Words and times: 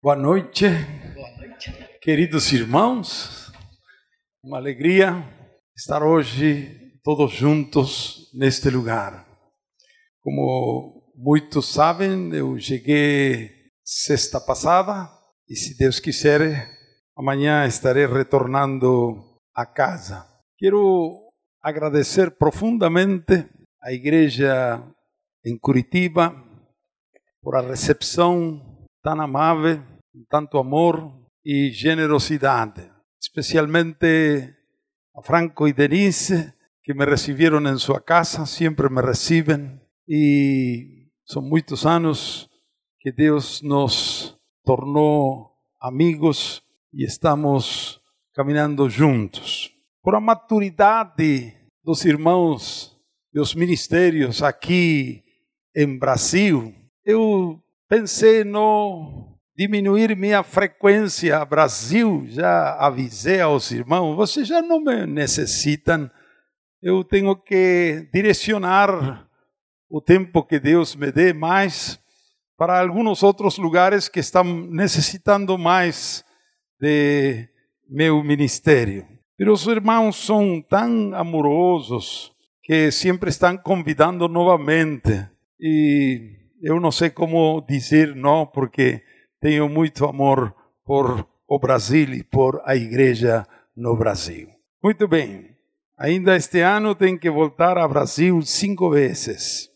Boa 0.00 0.14
noite, 0.14 0.64
queridos 2.00 2.52
irmãos. 2.52 3.52
Uma 4.40 4.56
alegria 4.56 5.24
estar 5.76 6.04
hoje 6.04 7.00
todos 7.02 7.32
juntos 7.32 8.30
neste 8.32 8.70
lugar. 8.70 9.26
Como 10.20 11.02
muitos 11.16 11.72
sabem, 11.72 12.32
eu 12.32 12.56
cheguei 12.60 13.50
sexta 13.84 14.40
passada 14.40 15.10
e, 15.48 15.56
se 15.56 15.76
Deus 15.76 15.98
quiser, 15.98 16.70
amanhã 17.16 17.66
estarei 17.66 18.06
retornando 18.06 19.40
a 19.52 19.66
casa. 19.66 20.24
Quero 20.56 21.28
agradecer 21.60 22.30
profundamente 22.38 23.48
à 23.82 23.92
igreja 23.92 24.80
em 25.44 25.58
Curitiba 25.58 26.32
por 27.42 27.56
a 27.56 27.62
recepção 27.62 28.77
amável, 29.04 29.82
com 30.12 30.24
tanto 30.28 30.58
amor 30.58 31.12
e 31.44 31.70
generosidade. 31.70 32.90
Especialmente 33.20 34.54
a 35.16 35.22
Franco 35.22 35.66
e 35.66 35.72
Denise, 35.72 36.52
que 36.82 36.94
me 36.94 37.04
receberam 37.04 37.60
em 37.66 37.78
sua 37.78 38.00
casa, 38.00 38.46
sempre 38.46 38.88
me 38.88 39.00
recebem. 39.00 39.80
E 40.08 41.08
são 41.26 41.42
muitos 41.42 41.84
anos 41.84 42.48
que 43.00 43.12
Deus 43.12 43.62
nos 43.62 44.38
tornou 44.64 45.52
amigos 45.80 46.62
e 46.92 47.04
estamos 47.04 48.00
caminhando 48.34 48.88
juntos. 48.88 49.72
Por 50.02 50.14
a 50.14 50.20
maturidade 50.20 51.54
dos 51.84 52.04
irmãos 52.04 52.96
dos 53.32 53.54
ministérios 53.54 54.42
aqui 54.42 55.22
em 55.74 55.98
Brasil, 55.98 56.74
eu 57.04 57.62
pensei 57.88 58.44
no 58.44 59.36
diminuir 59.56 60.16
minha 60.16 60.42
frequência 60.42 61.38
a 61.38 61.44
Brasil. 61.44 62.24
Já 62.28 62.74
avisei 62.74 63.40
aos 63.40 63.70
irmãos, 63.70 64.14
vocês 64.14 64.46
já 64.46 64.62
não 64.62 64.80
me 64.80 65.06
necessitam. 65.06 66.10
Eu 66.80 67.02
tenho 67.02 67.34
que 67.34 68.08
direcionar 68.12 69.26
o 69.90 70.00
tempo 70.00 70.44
que 70.44 70.60
Deus 70.60 70.94
me 70.94 71.10
dê 71.10 71.32
mais 71.32 71.98
para 72.56 72.80
alguns 72.80 73.22
outros 73.22 73.56
lugares 73.56 74.08
que 74.08 74.20
estão 74.20 74.44
necessitando 74.44 75.56
mais 75.56 76.24
de 76.80 77.48
meu 77.88 78.22
ministério. 78.22 79.06
Mas 79.38 79.48
os 79.48 79.66
irmãos 79.66 80.16
são 80.16 80.60
tão 80.60 81.14
amorosos 81.14 82.32
que 82.62 82.90
sempre 82.90 83.30
estão 83.30 83.56
convidando 83.56 84.28
novamente. 84.28 85.26
E 85.60 86.36
eu 86.62 86.80
não 86.80 86.90
sei 86.90 87.10
como 87.10 87.60
dizer 87.68 88.14
não, 88.14 88.46
porque 88.46 89.02
tenho 89.40 89.68
muito 89.68 90.04
amor 90.04 90.54
por 90.84 91.26
o 91.46 91.58
Brasil 91.58 92.12
e 92.14 92.22
por 92.22 92.60
a 92.64 92.76
igreja 92.76 93.46
no 93.76 93.96
Brasil. 93.96 94.48
Muito 94.82 95.08
bem, 95.08 95.50
ainda 95.96 96.36
este 96.36 96.60
ano 96.60 96.94
tenho 96.94 97.18
que 97.18 97.30
voltar 97.30 97.78
ao 97.78 97.88
Brasil 97.88 98.40
cinco 98.42 98.90
vezes. 98.90 99.68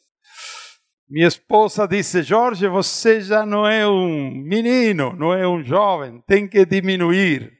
Minha 1.08 1.28
esposa 1.28 1.86
disse: 1.86 2.22
Jorge, 2.22 2.66
você 2.68 3.20
já 3.20 3.44
não 3.44 3.66
é 3.66 3.86
um 3.86 4.30
menino, 4.30 5.14
não 5.14 5.34
é 5.34 5.46
um 5.46 5.62
jovem, 5.62 6.22
tem 6.26 6.48
que 6.48 6.64
diminuir. 6.64 7.52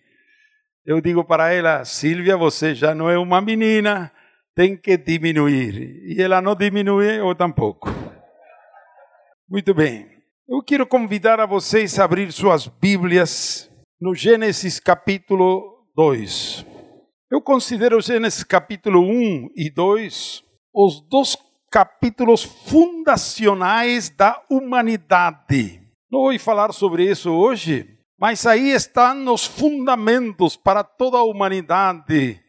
Eu 0.84 1.00
digo 1.00 1.25
para 1.25 1.53
ela: 1.53 1.84
Silvia, 1.84 2.37
você 2.37 2.75
já 2.75 2.95
não 2.95 3.11
é 3.11 3.19
uma 3.19 3.41
menina, 3.41 4.11
tem 4.55 4.77
que 4.77 4.97
diminuir. 4.97 6.03
E 6.06 6.20
ela 6.20 6.41
não 6.41 6.55
diminui, 6.55 7.19
eu 7.19 7.34
tampouco. 7.34 7.91
Muito 9.53 9.75
bem. 9.75 10.08
Eu 10.48 10.62
quero 10.62 10.86
convidar 10.86 11.39
a 11.39 11.45
vocês 11.45 11.98
a 11.98 12.05
abrir 12.05 12.33
suas 12.33 12.67
Bíblias 12.67 13.70
no 14.00 14.14
Gênesis 14.14 14.81
capítulo 14.81 15.86
2. 15.94 16.64
Eu 17.31 17.42
considero 17.42 18.00
Gênesis 18.00 18.44
capítulo 18.44 19.03
1 19.03 19.50
e 19.55 19.69
2 19.69 20.43
os 20.75 21.03
dois 21.03 21.37
capítulos 21.71 22.43
fundacionais 22.43 24.09
da 24.09 24.43
humanidade. 24.50 25.82
Não 26.10 26.21
vou 26.21 26.38
falar 26.38 26.72
sobre 26.72 27.05
isso 27.05 27.31
hoje, 27.31 27.99
mas 28.19 28.47
aí 28.47 28.71
estão 28.71 29.34
os 29.34 29.44
fundamentos 29.44 30.56
para 30.56 30.82
toda 30.82 31.19
a 31.19 31.25
humanidade 31.25 32.41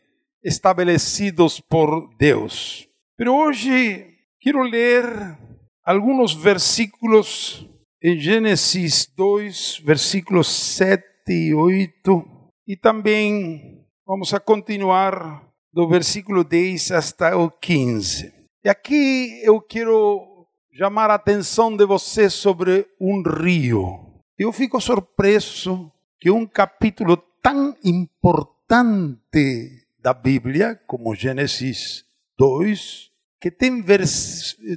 estabelecidos 0.41 1.59
por 1.59 2.16
Deus. 2.17 2.88
Mas 3.19 3.27
hoje 3.27 4.07
quero 4.39 4.61
ler 4.61 5.38
alguns 5.83 6.33
versículos 6.33 7.67
em 8.01 8.17
Gênesis 8.17 9.05
2, 9.16 9.81
versículos 9.85 10.47
7 10.47 11.03
e 11.29 11.53
8, 11.53 12.25
e 12.67 12.75
também 12.75 13.85
vamos 14.05 14.33
a 14.33 14.39
continuar 14.39 15.47
do 15.71 15.88
versículo 15.88 16.44
10 16.44 16.91
até 16.91 17.35
o 17.35 17.49
15. 17.49 18.33
E 18.63 18.69
aqui 18.69 19.41
eu 19.44 19.61
quero 19.61 20.47
chamar 20.73 21.09
a 21.09 21.16
atenção 21.16 21.75
de 21.75 21.85
você 21.85 22.29
sobre 22.29 22.88
um 23.00 23.21
rio. 23.21 24.13
Eu 24.38 24.51
fico 24.51 24.81
surpreso 24.81 25.91
que 26.19 26.31
um 26.31 26.45
capítulo 26.45 27.17
tão 27.41 27.75
importante 27.83 29.85
da 30.00 30.13
Bíblia, 30.13 30.79
como 30.88 31.15
Gênesis 31.15 32.05
2, 32.38 33.11
que 33.39 33.51
tem, 33.51 33.83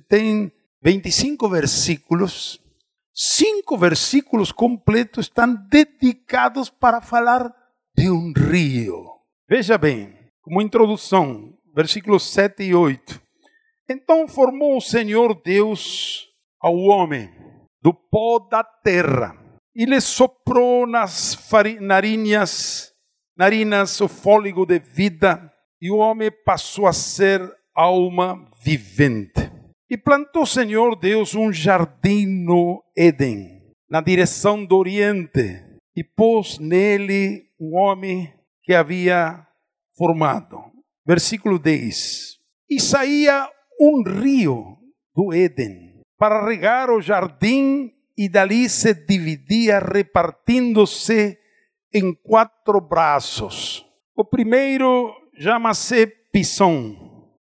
tem 0.09 0.53
25 0.83 1.49
versículos, 1.49 2.61
cinco 3.13 3.77
versículos 3.77 4.53
completos 4.53 5.27
estão 5.27 5.55
dedicados 5.69 6.71
para 6.71 7.01
falar 7.01 7.53
de 7.97 8.11
um 8.11 8.33
rio. 8.33 9.05
Veja 9.49 9.79
bem, 9.79 10.15
como 10.43 10.63
introdução, 10.63 11.55
versículos 11.75 12.31
7 12.33 12.63
e 12.65 12.75
8. 12.75 13.21
Então 13.89 14.27
formou 14.27 14.77
o 14.77 14.81
Senhor 14.81 15.41
Deus 15.43 16.27
ao 16.61 16.77
homem 16.77 17.31
do 17.81 17.95
pó 17.95 18.39
da 18.39 18.65
terra 18.65 19.37
e 19.75 19.85
lhe 19.85 20.01
soprou 20.01 20.87
nas 20.87 21.39
narinas 21.81 22.97
narinas 23.37 24.01
o 24.01 24.09
fôlego 24.09 24.65
de 24.65 24.79
vida, 24.79 25.53
e 25.81 25.91
o 25.91 25.99
homem 25.99 26.31
passou 26.45 26.87
a 26.87 26.93
ser 26.93 27.41
alma 27.75 28.49
vivente. 28.65 29.46
E 29.89 29.97
plantou 29.97 30.43
o 30.43 30.47
Senhor 30.47 30.97
Deus 30.97 31.35
um 31.37 31.53
jardim 31.53 32.27
no 32.27 32.83
Éden, 32.97 33.63
na 33.89 34.01
direção 34.01 34.65
do 34.65 34.77
Oriente, 34.77 35.63
e 35.95 36.03
pôs 36.03 36.59
nele 36.59 37.45
o 37.57 37.77
homem 37.77 38.33
que 38.65 38.75
havia 38.75 39.47
formado. 39.97 40.59
Versículo 41.07 41.57
10. 41.57 42.37
E 42.69 42.81
saía 42.81 43.49
um 43.81 44.03
rio 44.03 44.77
do 45.15 45.33
Éden 45.33 46.03
para 46.19 46.45
regar 46.45 46.91
o 46.91 47.01
jardim, 47.01 47.93
e 48.19 48.29
dali 48.29 48.69
se 48.69 48.93
dividia, 48.93 49.79
repartindo-se 49.79 51.39
em 51.93 52.13
quatro 52.13 52.81
braços. 52.81 53.87
O 54.17 54.25
primeiro 54.25 55.15
chama-se 55.39 56.07
Pisson, 56.33 57.06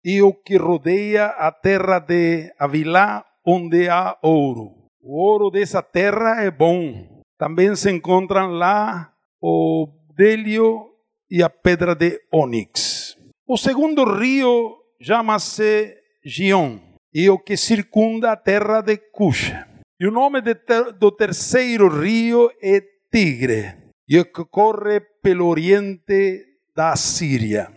e 0.06 0.22
o 0.22 0.32
que 0.32 0.56
rodeia 0.56 1.26
a 1.26 1.50
terra 1.50 1.98
de 1.98 2.54
Avilá, 2.60 3.26
onde 3.44 3.88
há 3.88 4.16
ouro. 4.22 4.70
O 5.02 5.20
ouro 5.20 5.50
dessa 5.50 5.82
terra 5.82 6.44
é 6.44 6.48
bom. 6.48 7.22
Também 7.36 7.74
se 7.74 7.90
encontram 7.90 8.52
lá 8.52 9.12
o 9.42 9.88
délio 10.16 10.92
e 11.28 11.42
a 11.42 11.50
pedra 11.50 11.96
de 11.96 12.20
ônix. 12.32 13.18
O 13.48 13.56
segundo 13.56 14.04
rio 14.04 14.76
chama-se 15.02 15.96
Gion, 16.24 16.78
e 17.12 17.28
o 17.28 17.36
que 17.36 17.56
circunda 17.56 18.30
a 18.30 18.36
terra 18.36 18.82
de 18.82 18.96
Cush. 18.96 19.52
E 19.98 20.06
o 20.06 20.12
nome 20.12 20.40
ter 20.54 20.92
do 20.92 21.10
terceiro 21.10 21.88
rio 21.88 22.48
é 22.62 22.80
Tigre 23.10 23.74
e 24.08 24.20
o 24.20 24.24
que 24.24 24.44
corre 24.44 25.00
pelo 25.20 25.48
oriente 25.48 26.44
da 26.76 26.94
Síria. 26.94 27.72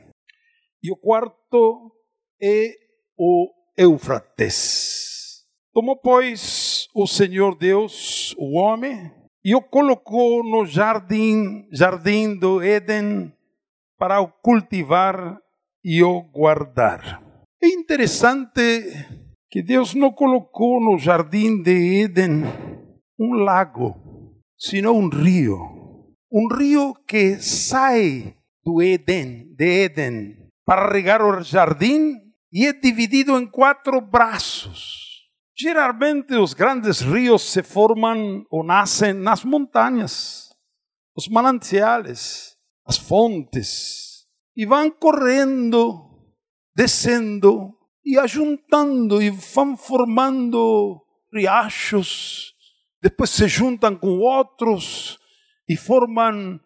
E 0.83 0.91
o 0.91 0.95
quarto 0.95 1.91
é 2.41 2.73
o 3.17 3.49
Eufrates. 3.77 5.45
Tomou, 5.73 5.97
pois, 5.97 6.87
o 6.93 7.07
Senhor 7.07 7.57
Deus 7.57 8.35
o 8.37 8.57
homem 8.57 9.11
e 9.43 9.55
o 9.55 9.61
colocou 9.61 10.43
no 10.43 10.65
jardim, 10.65 11.67
jardim 11.71 12.35
do 12.35 12.61
Éden 12.61 13.33
para 13.97 14.21
o 14.21 14.27
cultivar 14.27 15.37
e 15.83 16.03
o 16.03 16.21
guardar. 16.21 17.21
É 17.61 17.67
interessante 17.67 18.81
que 19.49 19.61
Deus 19.61 19.93
não 19.93 20.11
colocou 20.11 20.81
no 20.81 20.97
jardim 20.97 21.61
de 21.61 22.03
Éden 22.03 22.43
um 23.19 23.33
lago, 23.33 23.95
senão 24.57 24.97
um 24.97 25.09
rio 25.09 25.79
um 26.31 26.47
rio 26.55 26.93
que 27.07 27.37
sai 27.37 28.35
do 28.63 28.81
Éden, 28.81 29.55
de 29.55 29.85
Éden, 29.85 30.37
para 30.65 30.91
regar 30.91 31.21
o 31.21 31.41
jardim 31.41 32.15
e 32.51 32.65
é 32.65 32.73
dividido 32.73 33.37
em 33.37 33.45
quatro 33.45 34.01
braços, 34.01 35.09
Geralmente 35.61 36.35
os 36.35 36.53
grandes 36.53 37.01
rios 37.01 37.41
se 37.41 37.61
formam 37.61 38.45
ou 38.49 38.63
nascem 38.63 39.11
nas 39.11 39.43
montanhas, 39.43 40.47
os 41.13 41.27
mananciales, 41.27 42.55
as 42.85 42.97
fontes, 42.97 44.25
e 44.55 44.65
vão 44.65 44.89
correndo, 44.89 46.17
descendo 46.73 47.73
e 48.05 48.17
ajuntando 48.17 49.21
e 49.21 49.29
vão 49.29 49.75
formando 49.75 51.05
riachos, 51.33 52.53
depois 53.01 53.29
se 53.29 53.45
juntam 53.45 53.97
com 53.97 54.19
outros 54.19 55.19
e 55.67 55.75
formam 55.75 56.57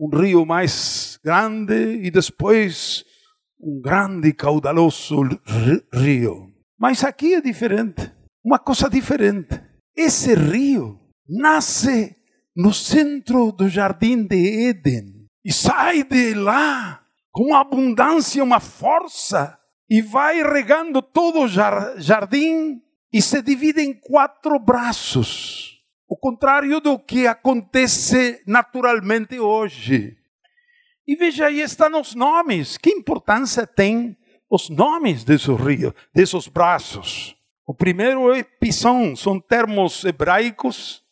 um 0.00 0.08
rio 0.08 0.44
mais 0.44 1.16
grande 1.22 2.00
e 2.02 2.10
depois 2.10 3.04
um 3.62 3.80
grande 3.80 4.28
e 4.28 4.32
caudaloso 4.32 5.22
rio. 5.92 6.52
Mas 6.78 7.04
aqui 7.04 7.34
é 7.34 7.40
diferente 7.40 8.10
uma 8.44 8.58
coisa 8.58 8.90
diferente. 8.90 9.60
Esse 9.96 10.34
rio 10.34 10.98
nasce 11.28 12.16
no 12.56 12.72
centro 12.72 13.52
do 13.52 13.68
jardim 13.68 14.24
de 14.24 14.68
Éden 14.68 15.26
e 15.44 15.52
sai 15.52 16.02
de 16.02 16.34
lá 16.34 17.02
com 17.30 17.54
abundância, 17.54 18.42
uma 18.42 18.60
força 18.60 19.58
e 19.88 20.02
vai 20.02 20.42
regando 20.42 21.00
todo 21.00 21.40
o 21.40 21.48
jardim 21.48 22.80
e 23.12 23.22
se 23.22 23.40
divide 23.42 23.80
em 23.80 23.94
quatro 23.94 24.58
braços. 24.58 25.80
O 26.08 26.16
contrário 26.16 26.80
do 26.80 26.98
que 26.98 27.26
acontece 27.26 28.42
naturalmente 28.46 29.38
hoje. 29.38 30.16
E 31.06 31.16
veja 31.16 31.46
aí 31.46 31.60
estão 31.60 32.00
os 32.00 32.14
nomes. 32.14 32.76
Que 32.76 32.90
importância 32.90 33.66
tem 33.66 34.16
os 34.50 34.68
nomes 34.68 35.24
desses 35.24 35.48
rios, 35.48 35.92
desses 36.14 36.48
braços? 36.48 37.36
O 37.66 37.74
primeiro 37.74 38.34
é 38.34 38.42
Pison, 38.42 39.14
são 39.14 39.40
termos 39.40 40.04
hebraicos, 40.04 41.02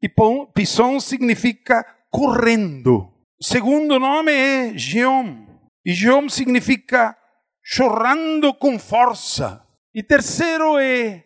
e 0.00 0.08
Pison 0.54 1.00
significa 1.00 1.84
correndo. 2.10 3.12
O 3.40 3.44
segundo 3.44 3.98
nome 3.98 4.32
é 4.32 4.78
Geom, 4.78 5.46
e 5.84 5.92
Geom 5.92 6.28
significa 6.28 7.16
chorando 7.62 8.54
com 8.54 8.78
força. 8.78 9.62
E 9.92 10.02
terceiro 10.02 10.78
é 10.78 11.24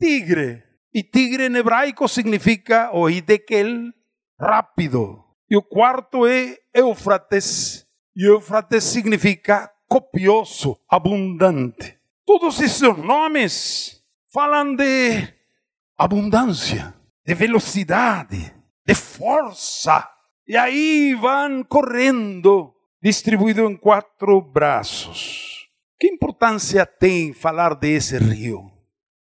tigre, 0.00 0.62
e 0.94 1.02
tigre 1.02 1.48
em 1.48 1.56
hebraico 1.56 2.08
significa, 2.08 2.90
o 2.92 3.10
Hidekel, 3.10 3.92
rápido. 4.40 5.25
E 5.48 5.56
o 5.56 5.62
quarto 5.62 6.26
é 6.26 6.58
Eufrates, 6.74 7.86
e 8.16 8.24
Eufrates 8.24 8.82
significa 8.82 9.70
copioso, 9.88 10.76
abundante. 10.88 11.96
Todos 12.24 12.60
esses 12.60 12.80
nomes 12.82 14.02
falam 14.32 14.74
de 14.74 15.32
abundância, 15.96 16.92
de 17.24 17.34
velocidade, 17.34 18.52
de 18.84 18.94
força. 18.94 20.08
E 20.48 20.56
aí 20.56 21.14
vão 21.14 21.62
correndo, 21.62 22.74
distribuído 23.00 23.70
em 23.70 23.76
quatro 23.76 24.40
braços. 24.40 25.68
Que 25.98 26.08
importância 26.08 26.84
tem 26.84 27.32
falar 27.32 27.74
desse 27.74 28.18
rio? 28.18 28.70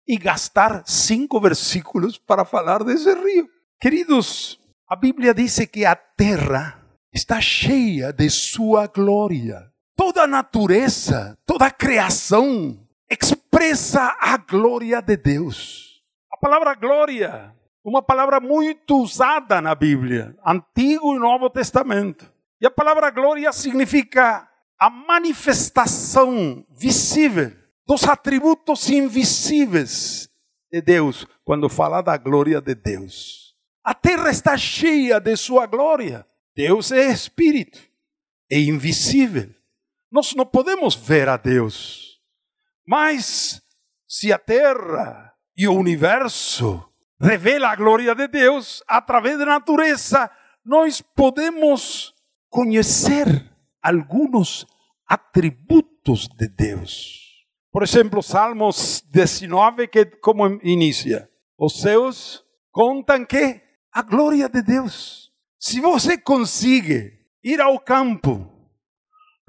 E 0.07 0.17
gastar 0.17 0.83
cinco 0.87 1.39
versículos 1.39 2.17
para 2.17 2.43
falar 2.43 2.83
desse 2.83 3.13
rio. 3.13 3.47
Queridos, 3.79 4.59
a 4.89 4.95
Bíblia 4.95 5.33
diz 5.33 5.59
que 5.71 5.85
a 5.85 5.95
terra 5.95 6.81
está 7.13 7.41
cheia 7.41 8.13
de 8.13 8.29
sua 8.29 8.87
glória. 8.87 9.69
Toda 9.95 10.23
a 10.23 10.27
natureza, 10.27 11.37
toda 11.45 11.65
a 11.65 11.71
criação 11.71 12.79
expressa 13.09 14.15
a 14.19 14.37
glória 14.37 15.01
de 15.01 15.17
Deus. 15.17 16.01
A 16.31 16.37
palavra 16.37 16.73
glória, 16.75 17.53
uma 17.83 18.01
palavra 18.01 18.39
muito 18.39 19.01
usada 19.01 19.59
na 19.59 19.75
Bíblia, 19.75 20.35
Antigo 20.45 21.15
e 21.15 21.19
Novo 21.19 21.49
Testamento. 21.49 22.31
E 22.61 22.65
a 22.65 22.71
palavra 22.71 23.09
glória 23.09 23.51
significa 23.51 24.47
a 24.79 24.89
manifestação 24.89 26.65
visível 26.69 27.51
dos 27.85 28.07
atributos 28.07 28.89
invisíveis 28.89 30.29
de 30.71 30.81
Deus, 30.81 31.25
quando 31.43 31.67
fala 31.67 32.01
da 32.01 32.15
glória 32.15 32.61
de 32.61 32.75
Deus. 32.75 33.46
A 33.87 33.93
terra 33.93 34.29
está 34.29 34.57
cheia 34.57 35.17
de 35.17 35.33
sua 35.37 35.65
glória. 35.65 36.27
Deus 36.53 36.91
é 36.91 37.09
espírito, 37.09 37.79
é 38.51 38.59
invisível. 38.59 39.49
Nós 40.11 40.35
não 40.35 40.45
podemos 40.45 40.93
ver 40.93 41.29
a 41.29 41.37
Deus. 41.37 42.19
Mas 42.85 43.61
se 44.05 44.33
a 44.33 44.37
terra 44.37 45.33
e 45.55 45.69
o 45.69 45.73
universo 45.73 46.83
revela 47.17 47.69
a 47.69 47.77
glória 47.77 48.13
de 48.13 48.27
Deus 48.27 48.83
através 48.89 49.39
da 49.39 49.45
natureza, 49.45 50.29
nós 50.65 51.01
podemos 51.01 52.13
conhecer 52.49 53.49
alguns 53.81 54.67
atributos 55.07 56.27
de 56.27 56.49
Deus. 56.49 57.45
Por 57.71 57.83
exemplo, 57.83 58.21
Salmos 58.21 59.01
19, 59.09 59.87
que 59.87 60.05
como 60.05 60.45
inicia? 60.61 61.29
Os 61.57 61.79
céus 61.79 62.43
contam 62.69 63.25
que 63.25 63.65
a 63.97 64.03
glória 64.03 64.47
de 64.47 64.61
Deus. 64.61 65.31
Se 65.59 65.81
você 65.81 66.19
consegue 66.19 67.13
ir 67.43 67.59
ao 67.59 67.79
campo, 67.79 68.47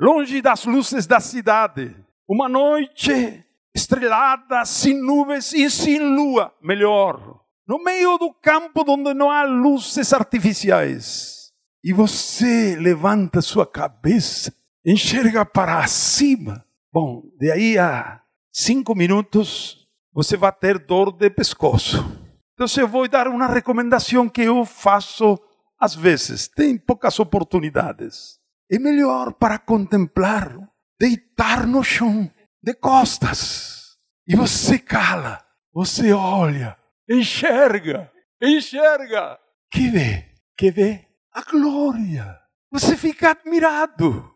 longe 0.01 0.41
das 0.41 0.65
luzes 0.65 1.07
da 1.07 1.21
cidade, 1.21 1.95
uma 2.27 2.49
noite 2.49 3.45
estrelada, 3.75 4.65
sem 4.65 4.99
nuvens 4.99 5.53
e 5.53 5.69
sem 5.69 5.99
lua, 6.01 6.51
melhor. 6.63 7.45
No 7.69 7.79
meio 7.85 8.17
do 8.17 8.33
campo 8.33 8.83
onde 8.89 9.13
não 9.13 9.31
há 9.31 9.45
luzes 9.45 10.15
artificiais. 10.15 11.53
E 11.85 11.93
você 11.93 12.75
levanta 12.75 13.43
sua 13.43 13.67
cabeça, 13.67 14.51
enxerga 14.83 15.45
para 15.45 15.87
cima. 15.87 16.65
Bom, 16.91 17.23
de 17.39 17.53
aí 17.53 17.77
a 17.77 18.23
cinco 18.51 18.95
minutos 18.95 19.87
você 20.11 20.39
vai 20.39 20.53
ter 20.53 20.79
dor 20.79 21.13
de 21.13 21.29
pescoço. 21.29 22.18
Então 22.59 22.67
eu 22.77 22.89
vou 22.89 23.07
dar 23.07 23.29
uma 23.29 23.47
recomendação 23.47 24.29
que 24.29 24.43
eu 24.43 24.65
faço 24.65 25.39
às 25.79 25.95
vezes, 25.95 26.49
tem 26.49 26.77
poucas 26.77 27.21
oportunidades. 27.21 28.41
É 28.69 28.81
melhor 28.81 29.33
para 29.33 29.61
contemplar 29.61 30.59
deitar 30.99 31.69
no 31.69 31.85
chão, 31.85 32.29
de 32.61 32.75
costas. 32.75 33.97
E 34.27 34.35
você 34.35 34.77
cala, 34.77 35.41
você 35.73 36.13
olha, 36.13 36.77
enxerga, 37.09 38.13
enxerga. 38.43 39.39
Que 39.71 39.89
vê? 39.89 40.35
Que 40.57 40.73
vê? 40.73 41.07
A 41.33 41.43
glória. 41.43 42.37
Você 42.73 42.97
fica 42.97 43.31
admirado. 43.31 44.35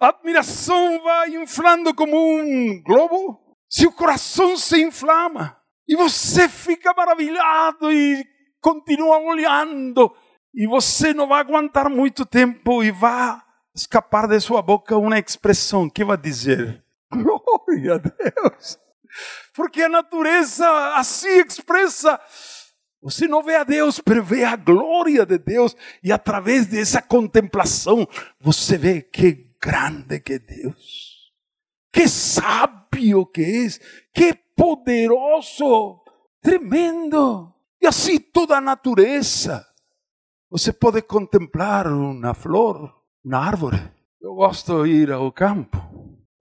A 0.00 0.08
admiração 0.08 1.02
vai 1.02 1.34
inflando 1.34 1.94
como 1.94 2.16
um 2.16 2.82
globo. 2.82 3.58
Seu 3.68 3.92
coração 3.92 4.56
se 4.56 4.82
inflama. 4.82 5.59
E 5.90 5.96
você 5.96 6.48
fica 6.48 6.94
maravilhado 6.96 7.90
e 7.90 8.24
continua 8.60 9.18
olhando. 9.18 10.14
E 10.54 10.64
você 10.64 11.12
não 11.12 11.26
vai 11.26 11.40
aguentar 11.40 11.90
muito 11.90 12.24
tempo 12.24 12.84
e 12.84 12.92
vai 12.92 13.36
escapar 13.74 14.28
de 14.28 14.38
sua 14.38 14.62
boca 14.62 14.96
uma 14.96 15.18
expressão 15.18 15.90
que 15.90 16.04
vai 16.04 16.16
dizer: 16.16 16.80
Glória 17.12 17.94
a 17.94 17.98
Deus! 17.98 18.78
Porque 19.52 19.82
a 19.82 19.88
natureza 19.88 20.64
assim 20.94 21.44
expressa. 21.44 22.20
Você 23.02 23.26
não 23.26 23.42
vê 23.42 23.56
a 23.56 23.64
Deus, 23.64 24.00
mas 24.06 24.28
vê 24.28 24.44
a 24.44 24.54
glória 24.54 25.26
de 25.26 25.38
Deus, 25.38 25.74
e 26.04 26.12
através 26.12 26.66
dessa 26.66 27.02
contemplação, 27.02 28.06
você 28.38 28.78
vê 28.78 29.02
que 29.02 29.56
grande 29.60 30.20
que 30.20 30.34
é 30.34 30.38
Deus, 30.38 31.32
que 31.90 32.06
sábio 32.06 33.26
que 33.26 33.42
é, 33.42 33.68
que 34.14 34.49
poderoso, 34.60 36.02
tremendo. 36.42 37.50
E 37.80 37.86
assim 37.86 38.20
toda 38.20 38.58
a 38.58 38.60
natureza. 38.60 39.64
Você 40.50 40.70
pode 40.70 41.00
contemplar 41.00 41.86
uma 41.86 42.34
flor, 42.34 42.94
na 43.24 43.38
árvore. 43.38 43.80
Eu 44.20 44.34
gosto 44.34 44.84
de 44.84 44.90
ir 44.90 45.12
ao 45.12 45.32
campo. 45.32 45.78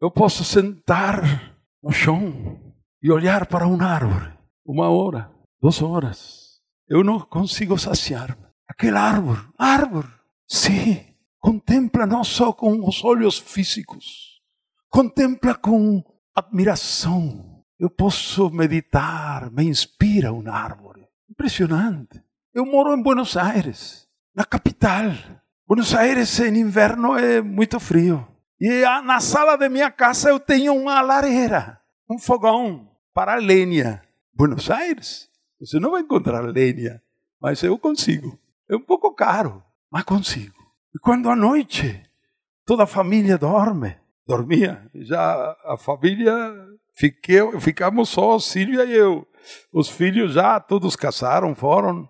Eu 0.02 0.12
posso 0.12 0.44
sentar 0.44 1.56
no 1.82 1.92
chão 1.92 2.60
e 3.02 3.10
olhar 3.10 3.46
para 3.46 3.66
uma 3.66 3.86
árvore. 3.86 4.34
Uma 4.66 4.90
hora, 4.90 5.32
duas 5.62 5.82
horas. 5.82 6.60
Eu 6.90 7.06
não 7.06 7.22
consigo 7.22 7.78
saciar-me. 7.78 8.46
Aquela 8.68 9.00
árvore, 9.00 9.42
árvore, 9.58 10.10
sim, 10.46 11.06
contempla 11.40 12.06
não 12.06 12.24
só 12.24 12.52
com 12.52 12.86
os 12.88 13.04
olhos 13.04 13.40
físicos, 13.40 14.42
contempla 14.90 15.56
com 15.56 16.04
admiração. 16.36 17.49
Eu 17.80 17.90
posso 17.90 18.50
meditar, 18.50 19.50
me 19.52 19.64
inspira 19.64 20.34
uma 20.34 20.52
árvore. 20.52 21.08
Impressionante. 21.30 22.22
Eu 22.54 22.66
moro 22.66 22.94
em 22.94 23.02
Buenos 23.02 23.38
Aires, 23.38 24.06
na 24.36 24.44
capital. 24.44 25.14
Buenos 25.66 25.96
Aires 25.96 26.38
em 26.42 26.58
inverno 26.58 27.18
é 27.18 27.42
muito 27.42 27.80
frio. 27.80 28.28
E 28.60 28.82
na 29.06 29.22
sala 29.22 29.56
de 29.56 29.70
minha 29.70 29.90
casa 29.90 30.30
eu 30.30 30.42
tenho 30.42 30.76
uma 30.76 31.00
lareira, 31.00 31.80
um 32.10 32.20
fogão 32.20 32.92
para 33.14 33.36
lenha. 33.36 34.04
Buenos 34.34 34.70
Aires, 34.70 35.30
você 35.58 35.80
não 35.80 35.92
vai 35.92 36.02
encontrar 36.02 36.42
lenha, 36.42 37.02
mas 37.42 37.64
eu 37.64 37.80
consigo. 37.80 38.38
É 38.70 38.76
um 38.76 38.82
pouco 38.82 39.14
caro, 39.16 39.64
mas 39.90 40.04
consigo. 40.04 40.60
E 40.94 41.00
quando 41.00 41.30
à 41.30 41.36
noite 41.36 42.04
toda 42.66 42.84
a 42.84 42.88
família 42.88 43.38
dorme, 43.38 43.96
dormia, 44.28 44.86
já 44.96 45.56
a 45.64 45.78
família 45.78 46.54
fiquei, 47.00 47.40
ficamos 47.60 48.10
só 48.10 48.38
Silvia 48.38 48.84
e 48.84 48.94
eu. 48.94 49.26
Os 49.74 49.88
filhos 49.88 50.34
já 50.34 50.60
todos 50.60 50.96
casaram, 50.96 51.56
foram. 51.56 52.08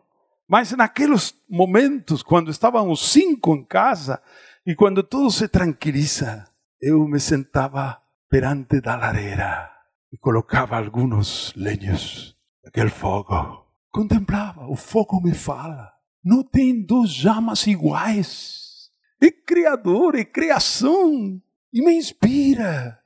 Mas 0.47 0.71
naqueles 0.71 1.35
momentos, 1.47 2.23
quando 2.23 2.49
estavam 2.49 2.89
os 2.89 3.11
cinco 3.11 3.55
em 3.55 3.63
casa 3.63 4.19
e 4.65 4.73
quando 4.73 5.03
tudo 5.03 5.29
se 5.29 5.47
tranquiliza, 5.47 6.43
eu 6.81 7.07
me 7.07 7.19
sentava 7.19 8.01
perante 8.29 8.81
da 8.81 8.95
lareira 8.95 9.69
e 10.11 10.17
colocava 10.17 10.77
alguns 10.77 11.53
lenhos 11.55 12.35
daquele 12.63 12.89
fogo. 12.89 13.65
Contemplava, 13.91 14.67
o 14.67 14.75
fogo 14.75 15.21
me 15.21 15.33
fala. 15.33 15.91
Não 16.23 16.43
tem 16.43 16.83
duas 16.83 17.11
chamas 17.11 17.65
iguais. 17.67 18.89
É 19.21 19.29
criador, 19.31 20.15
é 20.15 20.25
criação. 20.25 21.41
E 21.71 21.81
me 21.83 21.93
inspira. 21.93 22.98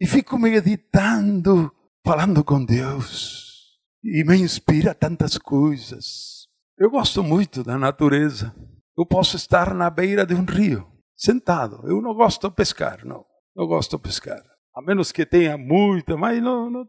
E 0.00 0.06
fico 0.06 0.38
meditando, 0.38 1.72
falando 2.04 2.44
com 2.44 2.64
Deus. 2.64 3.78
E 4.04 4.24
me 4.24 4.36
inspira 4.36 4.94
tantas 4.94 5.38
coisas. 5.38 6.46
Eu 6.78 6.90
gosto 6.90 7.22
muito 7.22 7.62
da 7.62 7.78
natureza. 7.78 8.54
Eu 8.96 9.06
posso 9.06 9.36
estar 9.36 9.74
na 9.74 9.90
beira 9.90 10.24
de 10.26 10.34
um 10.34 10.44
rio, 10.44 10.86
sentado. 11.14 11.80
Eu 11.84 12.00
não 12.00 12.14
gosto 12.14 12.48
de 12.48 12.54
pescar, 12.54 13.04
não. 13.04 13.24
Não 13.54 13.66
gosto 13.66 13.96
de 13.96 14.02
pescar. 14.02 14.42
A 14.74 14.82
menos 14.82 15.10
que 15.10 15.24
tenha 15.24 15.56
muita, 15.56 16.16
mas 16.16 16.42
não, 16.42 16.70
não 16.70 16.86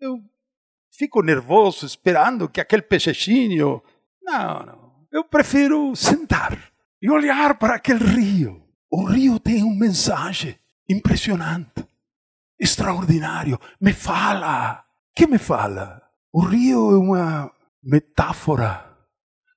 eu 0.00 0.18
fico 0.96 1.22
nervoso 1.22 1.84
esperando 1.84 2.48
que 2.48 2.60
aquele 2.60 2.82
peixinho. 2.82 3.82
Não, 4.22 4.66
não. 4.66 5.06
Eu 5.10 5.24
prefiro 5.24 5.94
sentar 5.96 6.70
e 7.00 7.10
olhar 7.10 7.58
para 7.58 7.74
aquele 7.74 8.04
rio. 8.04 8.62
O 8.90 9.04
rio 9.04 9.38
tem 9.38 9.62
uma 9.62 9.74
mensagem 9.74 10.56
impressionante, 10.88 11.86
extraordinário. 12.58 13.58
Me 13.80 13.92
fala. 13.92 14.84
Que 15.14 15.26
me 15.26 15.38
fala? 15.38 16.02
O 16.32 16.40
rio 16.40 16.92
é 16.92 16.98
uma 16.98 17.52
metáfora, 17.82 18.96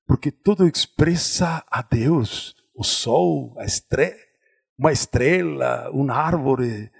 porque 0.07 0.31
tudo 0.31 0.67
expressa 0.67 1.63
a 1.69 1.81
Deus. 1.81 2.55
O 2.73 2.83
sol, 2.83 3.53
a 3.59 3.65
estrela, 3.65 4.15
uma 4.79 4.91
estrela, 4.91 5.91
uma 5.91 6.15
árvore, 6.15 6.91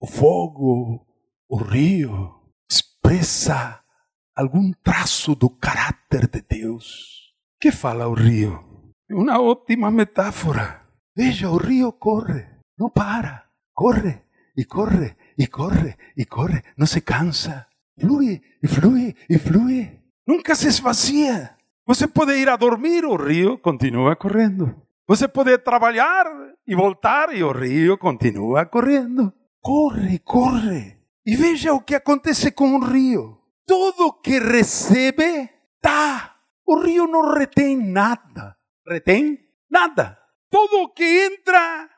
o 0.00 0.06
fogo, 0.06 1.06
o 1.48 1.56
rio 1.56 2.34
expressa 2.68 3.80
algum 4.34 4.72
traço 4.82 5.34
do 5.34 5.48
caráter 5.48 6.26
de 6.28 6.40
Deus. 6.40 7.34
Que 7.60 7.70
fala 7.70 8.08
o 8.08 8.14
rio? 8.14 8.92
É 9.08 9.14
uma 9.14 9.40
ótima 9.40 9.90
metáfora. 9.90 10.82
Veja, 11.16 11.48
o 11.48 11.56
rio 11.56 11.92
corre, 11.92 12.44
não 12.78 12.90
para, 12.90 13.46
corre 13.72 14.25
e 14.56 14.64
corre 14.64 15.14
e 15.38 15.46
corre 15.46 15.96
e 16.16 16.24
corre, 16.24 16.62
não 16.76 16.86
se 16.86 17.00
cansa. 17.00 17.66
Flui 17.98 18.40
e 18.62 18.68
flui 18.68 19.14
e 19.28 19.38
flui. 19.38 20.00
Nunca 20.26 20.54
se 20.54 20.68
esvazia. 20.68 21.56
Você 21.86 22.06
pode 22.08 22.32
ir 22.34 22.48
a 22.48 22.56
dormir, 22.56 23.04
o 23.04 23.16
rio 23.16 23.58
continua 23.58 24.16
correndo. 24.16 24.74
Você 25.06 25.28
pode 25.28 25.56
trabalhar 25.58 26.26
e 26.66 26.74
voltar 26.74 27.34
e 27.34 27.44
o 27.44 27.52
rio 27.52 27.96
continua 27.96 28.66
correndo. 28.66 29.32
Corre, 29.60 30.18
corre. 30.18 30.96
E 31.24 31.36
veja 31.36 31.72
o 31.72 31.80
que 31.80 31.94
acontece 31.94 32.50
com 32.50 32.76
o 32.76 32.84
rio. 32.84 33.38
Tudo 33.66 34.12
que 34.12 34.38
recebe, 34.38 35.48
dá. 35.82 36.34
O 36.66 36.80
rio 36.80 37.06
não 37.06 37.34
retém 37.34 37.76
nada. 37.76 38.56
Retém 38.88 39.38
nada. 39.70 40.18
Tudo 40.50 40.92
que 40.92 41.04
entra, 41.04 41.88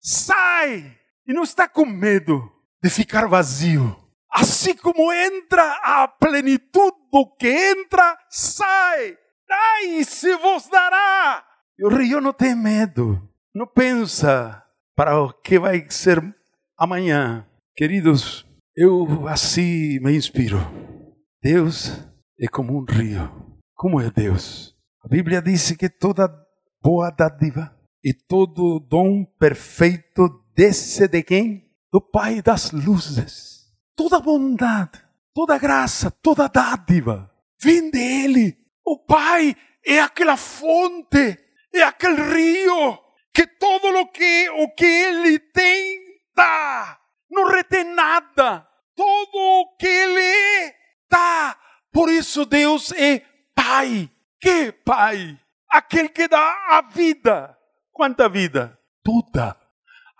sai. 0.00 1.01
E 1.26 1.32
não 1.32 1.42
está 1.42 1.68
com 1.68 1.84
medo 1.86 2.50
de 2.82 2.90
ficar 2.90 3.28
vazio. 3.28 3.96
Assim 4.30 4.74
como 4.74 5.12
entra 5.12 5.62
a 5.82 6.08
plenitude 6.08 6.96
do 7.12 7.36
que 7.38 7.48
entra, 7.48 8.16
sai. 8.30 9.16
Dai 9.46 10.04
se 10.04 10.34
vos 10.36 10.68
dará. 10.68 11.44
E 11.78 11.84
o 11.84 11.88
rio 11.88 12.20
não 12.20 12.32
tem 12.32 12.54
medo. 12.54 13.20
Não 13.54 13.66
pensa 13.66 14.64
para 14.96 15.20
o 15.20 15.32
que 15.32 15.58
vai 15.58 15.86
ser 15.90 16.22
amanhã. 16.78 17.46
Queridos, 17.76 18.46
eu 18.76 19.28
assim 19.28 20.00
me 20.00 20.16
inspiro. 20.16 20.58
Deus 21.42 21.90
é 22.40 22.48
como 22.48 22.76
um 22.76 22.84
rio. 22.84 23.30
Como 23.74 24.00
é 24.00 24.10
Deus? 24.10 24.74
A 25.04 25.08
Bíblia 25.08 25.42
diz 25.42 25.72
que 25.72 25.88
toda 25.88 26.32
boa 26.82 27.10
dádiva 27.10 27.76
e 28.02 28.12
todo 28.14 28.80
dom 28.80 29.24
perfeito 29.38 30.41
desce 30.54 31.08
de 31.08 31.22
quem? 31.22 31.70
Do 31.92 32.00
Pai 32.00 32.42
das 32.42 32.70
luzes. 32.70 33.66
Toda 33.94 34.20
bondade, 34.20 35.02
toda 35.34 35.58
graça, 35.58 36.10
toda 36.10 36.48
dádiva 36.48 37.30
vem 37.62 37.90
dele. 37.90 38.58
O 38.84 38.98
Pai 38.98 39.54
é 39.84 40.00
aquela 40.00 40.36
fonte, 40.36 41.38
é 41.72 41.82
aquele 41.82 42.22
rio 42.22 42.98
que 43.32 43.46
todo 43.46 44.00
o 44.00 44.06
que 44.06 44.50
o 44.50 44.68
que 44.74 44.84
ele 44.84 45.38
tem 45.38 46.02
dá, 46.34 46.98
não 47.30 47.48
retém 47.48 47.84
nada. 47.84 48.66
Todo 48.94 49.34
o 49.34 49.76
que 49.78 49.86
ele 49.86 50.74
dá. 51.10 51.56
Por 51.90 52.10
isso 52.10 52.44
Deus 52.44 52.92
é 52.92 53.22
Pai. 53.54 54.10
Que 54.40 54.72
Pai? 54.72 55.38
Aquele 55.70 56.10
que 56.10 56.28
dá 56.28 56.76
a 56.76 56.82
vida. 56.82 57.56
Quanta 57.90 58.28
vida? 58.28 58.78
Toda. 59.02 59.61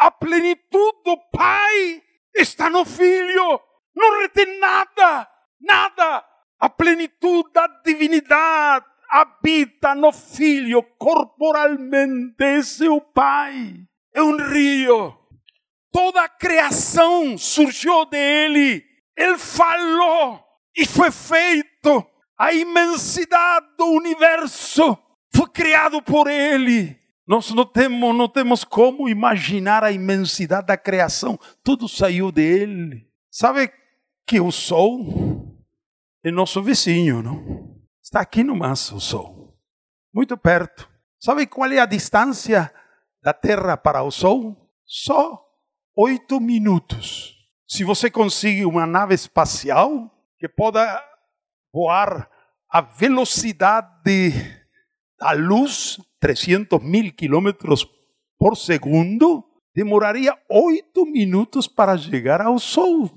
A 0.02 0.11
plenitude 0.11 0.99
do 1.04 1.16
Pai 1.30 2.02
está 2.35 2.68
no 2.68 2.85
Filho. 2.85 3.61
Não 3.94 4.21
retém 4.21 4.59
nada. 4.59 5.28
Nada. 5.61 6.25
A 6.59 6.68
plenitude 6.68 7.52
da 7.52 7.68
divinidade 7.85 8.85
habita 9.09 9.94
no 9.94 10.11
Filho 10.11 10.82
corporalmente. 10.99 12.35
Esse 12.40 12.87
é 12.87 12.90
o 12.90 13.00
Pai. 13.00 13.76
É 14.12 14.21
um 14.21 14.37
rio 14.37 15.16
Toda 15.92 16.23
a 16.23 16.28
criação 16.28 17.38
surgiu 17.38 18.04
dele. 18.06 18.85
Ele 19.16 19.38
falou 19.38 20.42
e 20.76 20.85
foi 20.85 21.12
feito. 21.12 22.04
A 22.37 22.52
imensidade 22.52 23.68
do 23.78 23.85
universo 23.85 24.99
foi 25.32 25.49
criado 25.50 26.02
por 26.02 26.26
ele. 26.26 27.01
Nós 27.26 27.50
não 27.50 27.64
temos, 27.64 28.17
não 28.17 28.29
temos 28.29 28.64
como 28.64 29.09
imaginar 29.09 29.85
a 29.85 29.93
imensidade 29.93 30.67
da 30.67 30.76
criação. 30.76 31.38
Tudo 31.62 31.88
saiu 31.88 32.33
dele. 32.33 33.09
Sabe 33.31 33.73
que 34.26 34.41
o 34.41 34.50
sol 34.50 35.57
é 36.25 36.31
nosso 36.31 36.62
vizinho, 36.62 37.23
não? 37.23 37.81
Está 38.02 38.21
aqui 38.21 38.43
no 38.45 38.57
máximo 38.57 38.99
o 38.99 39.00
sol, 39.00 39.57
muito 40.12 40.37
perto. 40.37 40.93
Sabe 41.23 41.47
qual 41.47 41.71
é 41.71 41.79
a 41.79 41.87
distância 41.87 42.73
da 43.23 43.33
Terra 43.33 43.76
para 43.76 44.02
o 44.02 44.11
Sol? 44.11 44.69
Só 44.85 45.41
oito 45.97 46.41
minutos. 46.41 47.37
Se 47.64 47.85
você 47.85 48.11
conseguir 48.11 48.67
uma 48.67 48.88
nave 48.88 49.14
espacial 49.14 50.11
que 50.37 50.49
possa 50.49 51.00
voar 51.73 52.29
a 52.69 52.81
velocidade 52.81 54.33
da 55.17 55.31
luz, 55.31 56.00
300 56.23 56.81
mil 56.81 57.12
quilômetros 57.12 57.85
por 58.38 58.57
segundo, 58.57 59.45
demoraria 59.75 60.38
oito 60.49 61.05
minutos 61.05 61.67
para 61.67 61.99
chegar 61.99 62.41
ao 62.41 62.61
Sol. 62.61 63.11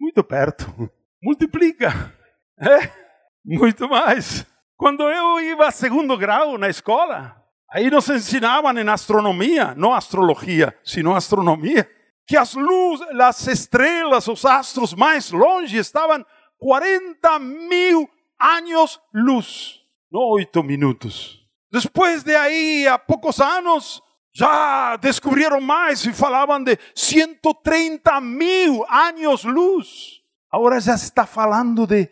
Muito 0.00 0.22
perto. 0.22 0.64
Multiplica. 1.22 1.90
É, 2.60 2.92
muito 3.44 3.88
mais. 3.88 4.46
Quando 4.76 5.02
eu 5.02 5.40
ia 5.40 5.66
a 5.66 5.72
segundo 5.72 6.16
grau 6.16 6.56
na 6.56 6.68
escola, 6.68 7.34
aí 7.68 7.90
nos 7.90 8.08
ensinavam 8.08 8.78
em 8.78 8.88
astronomia, 8.88 9.74
não 9.74 9.92
astrologia, 9.92 10.72
sino 10.84 11.12
astronomia 11.12 11.88
que 12.24 12.36
as 12.36 12.54
luzes, 12.54 13.04
as 13.20 13.46
estrelas, 13.48 14.28
os 14.28 14.44
astros 14.44 14.94
mais 14.94 15.32
longe 15.32 15.76
estavam 15.76 16.24
40 16.58 17.38
mil 17.40 18.08
anos 18.40 19.00
luz, 19.12 19.80
não 20.10 20.20
oito 20.20 20.62
minutos. 20.62 21.41
Depois 21.72 22.22
de 22.22 22.36
aí, 22.36 22.86
a 22.86 22.98
poucos 22.98 23.40
anos, 23.40 24.02
já 24.34 24.96
descobriram 24.96 25.58
mais 25.58 26.04
e 26.04 26.12
falavam 26.12 26.62
de 26.62 26.78
130 26.94 28.20
mil 28.20 28.84
anos 28.90 29.42
luz. 29.44 30.20
Agora 30.50 30.78
já 30.80 30.94
está 30.94 31.24
falando 31.24 31.86
de 31.86 32.10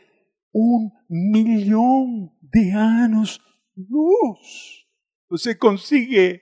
um 0.54 0.90
milhão 1.10 2.32
de 2.42 2.70
anos 2.70 3.38
luz. 3.76 4.86
Você 5.28 5.54
consegue 5.54 6.40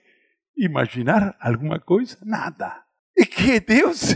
imaginar 0.57 1.35
alguma 1.41 1.77
coisa? 1.77 2.17
Nada. 2.23 2.83
E 3.17 3.25
que 3.25 3.59
Deus, 3.59 4.15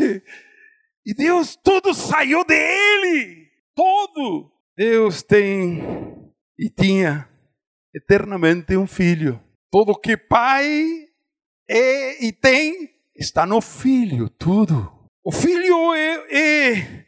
e 1.05 1.13
Deus, 1.13 1.57
tudo 1.57 1.93
saiu 1.93 2.45
dele, 2.45 3.49
todo. 3.75 4.49
Deus 4.77 5.21
tem 5.21 5.83
e 6.57 6.69
tinha 6.69 7.29
eternamente 7.93 8.75
um 8.75 8.87
filho. 8.87 9.41
Tudo 9.71 9.99
que 9.99 10.17
pai 10.17 11.07
é 11.69 12.25
e 12.25 12.31
tem 12.31 12.89
está 13.15 13.45
no 13.45 13.61
filho, 13.61 14.29
tudo. 14.29 14.91
O 15.23 15.31
filho 15.31 15.93
é, 15.93 16.71
é 16.73 17.05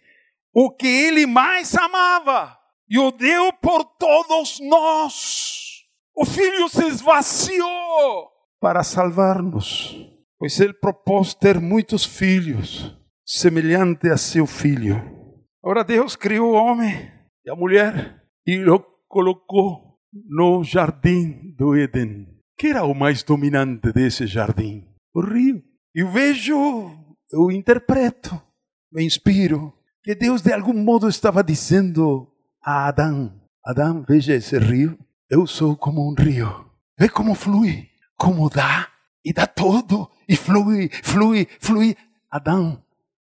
o 0.53 0.71
que 0.71 0.87
ele 0.87 1.25
mais 1.25 1.75
amava 1.75 2.57
e 2.89 2.97
o 2.97 3.11
deu 3.11 3.51
por 3.53 3.83
todos 3.83 4.59
nós. 4.61 5.83
O 6.15 6.25
filho 6.25 6.69
se 6.69 6.85
esvaziou 6.87 8.29
para 8.61 8.83
salvar-nos, 8.83 9.95
pois 10.39 10.59
ele 10.59 10.73
propôs 10.73 11.33
ter 11.33 11.59
muitos 11.59 12.05
filhos, 12.05 12.95
semelhante 13.25 14.09
a 14.09 14.17
seu 14.17 14.47
filho. 14.47 14.95
Agora 15.61 15.83
Deus 15.83 16.15
criou 16.15 16.53
o 16.53 16.55
homem 16.55 17.11
e 17.45 17.49
a 17.49 17.55
mulher 17.55 18.23
e 18.47 18.63
o 18.63 18.79
colocou 19.07 19.84
no 20.29 20.63
jardim 20.63 21.53
do 21.57 21.75
Éden. 21.75 22.27
Que 22.57 22.67
era 22.67 22.83
o 22.85 22.93
mais 22.93 23.21
dominante 23.23 23.91
desse 23.91 24.25
jardim? 24.25 24.87
O 25.13 25.21
rio. 25.21 25.61
Eu 25.93 26.09
vejo, 26.09 26.91
eu 27.31 27.51
interpreto, 27.51 28.41
me 28.91 29.03
inspiro, 29.05 29.73
que 30.03 30.15
Deus 30.15 30.41
de 30.41 30.53
algum 30.53 30.73
modo 30.73 31.07
estava 31.07 31.43
dizendo 31.43 32.31
a 32.61 32.87
Adão: 32.87 33.41
Adão, 33.65 34.03
veja 34.07 34.35
esse 34.35 34.57
rio, 34.57 34.97
eu 35.29 35.45
sou 35.45 35.75
como 35.75 36.09
um 36.09 36.13
rio. 36.13 36.65
Vê 36.97 37.09
como 37.09 37.35
flui, 37.35 37.89
como 38.17 38.49
dá, 38.49 38.87
e 39.23 39.33
dá 39.33 39.45
todo, 39.45 40.09
e 40.27 40.35
flui, 40.35 40.89
flui, 41.03 41.47
flui. 41.59 41.95
Adão, 42.31 42.81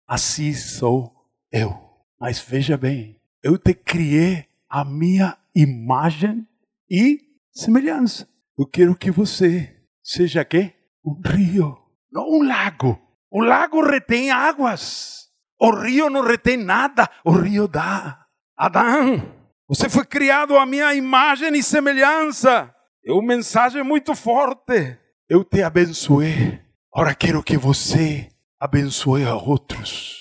assim 0.08 0.54
sou 0.54 1.14
eu. 1.52 1.76
Mas 2.20 2.40
veja 2.40 2.78
bem, 2.78 3.20
eu 3.44 3.58
te 3.58 3.74
criei 3.74 4.46
a 4.70 4.84
minha 4.84 5.38
imagem 5.56 6.46
e 6.90 7.20
semelhança. 7.52 8.28
Eu 8.58 8.66
quero 8.66 8.96
que 8.96 9.12
você 9.12 9.76
seja 10.04 10.44
quê? 10.44 10.74
Um 11.06 11.22
rio 11.26 11.78
não 12.12 12.28
um 12.28 12.44
lago. 12.44 13.00
O 13.30 13.44
lago 13.44 13.86
retém 13.86 14.32
águas. 14.32 15.28
O 15.60 15.70
rio 15.72 16.10
não 16.10 16.24
retém 16.24 16.58
nada. 16.58 17.10
O 17.24 17.32
rio 17.32 17.68
dá. 17.68 18.26
Adão, 18.58 19.36
você 19.68 19.90
foi 19.90 20.06
criado 20.06 20.58
à 20.58 20.66
minha 20.66 20.96
imagem 20.96 21.54
e 21.56 21.62
semelhança. 21.62 22.74
É 23.06 23.12
uma 23.12 23.22
mensagem 23.22 23.84
muito 23.84 24.16
forte. 24.16 24.98
Eu 25.30 25.44
te 25.44 25.62
abençoei. 25.62 26.60
Agora 26.92 27.14
quero 27.14 27.44
que 27.44 27.58
você 27.58 28.30
abençoe 28.60 29.24
a 29.26 29.36
outros. 29.36 30.16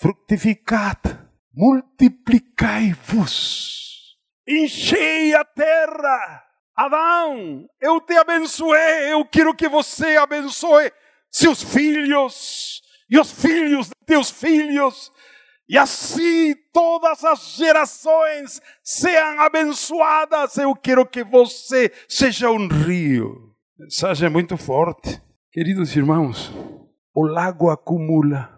Frutificad, 0.00 0.98
multiplicai-vos, 1.54 3.87
enchei 4.48 5.34
a 5.34 5.44
terra. 5.44 6.44
Adão, 6.74 7.68
eu 7.80 8.00
te 8.00 8.14
abençoei. 8.14 9.12
Eu 9.12 9.24
quero 9.24 9.54
que 9.54 9.68
você 9.68 10.16
abençoe 10.16 10.90
seus 11.30 11.62
filhos 11.62 12.80
e 13.10 13.18
os 13.18 13.30
filhos 13.32 13.88
de 13.88 13.94
teus 14.06 14.30
filhos, 14.30 15.10
e 15.68 15.76
assim 15.76 16.54
todas 16.72 17.24
as 17.24 17.56
gerações 17.56 18.60
sejam 18.82 19.40
abençoadas. 19.40 20.56
Eu 20.56 20.74
quero 20.74 21.06
que 21.06 21.24
você 21.24 21.92
seja 22.08 22.50
um 22.50 22.68
rio. 22.68 23.54
Mensagem 23.78 24.28
muito 24.28 24.56
forte. 24.56 25.20
Queridos 25.52 25.94
irmãos, 25.96 26.52
o 27.14 27.26
lago 27.26 27.70
acumula 27.70 28.50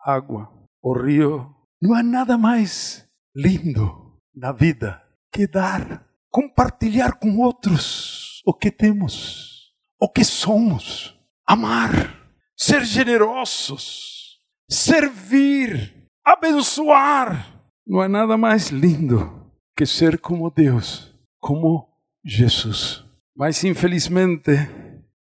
água, 0.00 0.48
o 0.82 0.92
rio 0.92 1.46
não 1.80 1.94
há 1.94 2.02
nada 2.02 2.36
mais 2.36 3.08
lindo 3.34 4.18
na 4.34 4.52
vida 4.52 5.01
que 5.32 5.46
dar, 5.46 6.06
compartilhar 6.30 7.18
com 7.18 7.38
outros 7.38 8.42
o 8.44 8.52
que 8.52 8.70
temos, 8.70 9.72
o 9.98 10.08
que 10.08 10.24
somos 10.24 11.18
amar, 11.46 12.16
ser 12.56 12.84
generosos, 12.84 14.40
servir, 14.68 16.08
abençoar. 16.24 17.62
Não 17.86 18.00
há 18.00 18.08
nada 18.08 18.36
mais 18.36 18.68
lindo 18.68 19.50
que 19.76 19.86
ser 19.86 20.18
como 20.18 20.50
Deus, 20.50 21.14
como 21.40 21.88
Jesus. 22.24 23.04
Mas 23.34 23.64
infelizmente, 23.64 24.52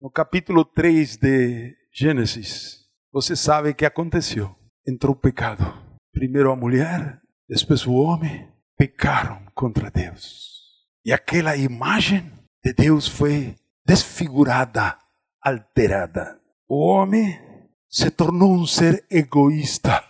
no 0.01 0.11
capítulo 0.11 0.65
3 0.65 1.17
de 1.17 1.75
Gênesis, 1.93 2.85
você 3.13 3.35
sabe 3.35 3.71
o 3.71 3.75
que 3.75 3.87
aconteceu. 3.87 4.55
Entrou 4.87 5.15
o 5.15 5.19
pecado. 5.19 5.65
Primeiro 6.13 6.53
a 6.53 6.57
mulher, 6.57 7.21
depois 7.49 7.87
o 7.87 7.95
homem, 7.95 8.49
pecaram 8.77 9.45
contra 9.55 9.91
Deus. 9.91 10.55
E 11.05 11.13
aquela 11.13 11.57
imagem 11.57 12.31
de 12.65 12.73
Deus 12.73 13.07
foi 13.07 13.55
desfigurada 13.85 14.97
alterada. 15.43 16.41
O 16.69 16.87
homem 16.87 17.39
se 17.89 18.11
tornou 18.11 18.55
um 18.55 18.67
ser 18.67 19.05
egoísta, 19.11 20.03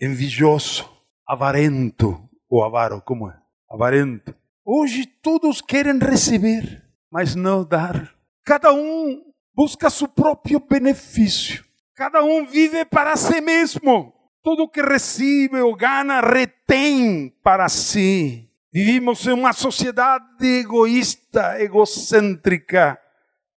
envidioso, 0.00 0.88
avarento, 1.26 2.28
ou 2.48 2.62
avaro, 2.62 3.00
como 3.00 3.30
é? 3.30 3.36
Avarento. 3.70 4.34
Hoje 4.64 5.06
todos 5.06 5.60
querem 5.60 5.98
receber, 5.98 6.84
mas 7.10 7.34
não 7.34 7.64
dar. 7.64 8.14
Cada 8.44 8.72
um 8.72 9.22
busca 9.54 9.88
seu 9.88 10.06
próprio 10.06 10.60
benefício. 10.60 11.64
Cada 11.94 12.22
um 12.22 12.44
vive 12.46 12.84
para 12.84 13.16
si 13.16 13.40
mesmo. 13.40 14.12
Tudo 14.44 14.68
que 14.68 14.82
recebe 14.82 15.60
ou 15.60 15.74
gana 15.74 16.20
retém 16.20 17.34
para 17.42 17.68
si. 17.68 18.48
Vivimos 18.72 19.26
em 19.26 19.32
uma 19.32 19.52
sociedade 19.52 20.46
egoísta, 20.46 21.60
egocêntrica 21.60 23.00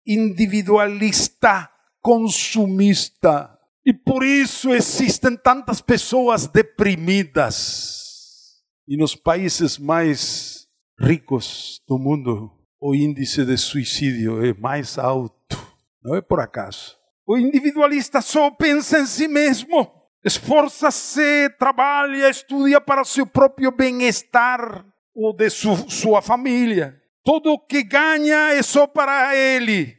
individualista, 0.07 1.71
consumista. 2.01 3.59
E 3.85 3.93
por 3.93 4.23
isso 4.25 4.73
existem 4.73 5.37
tantas 5.37 5.81
pessoas 5.81 6.47
deprimidas. 6.47 8.03
E 8.87 8.97
nos 8.97 9.15
países 9.15 9.79
mais 9.79 10.67
ricos 10.99 11.83
do 11.89 11.99
mundo, 11.99 12.51
o 12.81 12.95
índice 12.95 13.45
de 13.45 13.57
suicídio 13.57 14.45
é 14.45 14.55
mais 14.55 14.99
alto. 14.99 15.59
Não 16.03 16.15
é 16.15 16.21
por 16.21 16.41
acaso. 16.41 16.97
O 17.27 17.39
individualista 17.39 18.21
só 18.21 18.51
pensa 18.51 18.99
em 18.99 19.07
si 19.07 19.27
mesmo. 19.27 19.91
Esforça-se, 20.25 21.51
trabalha, 21.59 22.31
estuda 22.31 22.81
para 22.81 23.05
seu 23.05 23.27
próprio 23.27 23.71
bem-estar 23.71 24.83
ou 25.15 25.35
de 25.35 25.51
su, 25.51 25.77
sua 25.91 26.23
família. 26.23 26.99
Tudo 27.23 27.53
o 27.53 27.59
que 27.59 27.83
ganha 27.83 28.55
é 28.55 28.63
só 28.63 28.87
para 28.87 29.37
ele. 29.37 29.95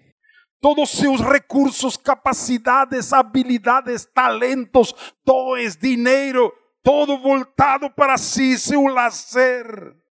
Todos 0.59 0.89
seus 0.89 1.21
recursos, 1.21 1.95
capacidades, 1.95 3.13
habilidades, 3.13 4.05
talentos, 4.05 4.95
dons, 5.23 5.75
dinheiro, 5.75 6.51
todo 6.83 7.19
voltado 7.19 7.87
para 7.91 8.17
si, 8.17 8.57
seu 8.57 8.87
lazer, 8.87 9.65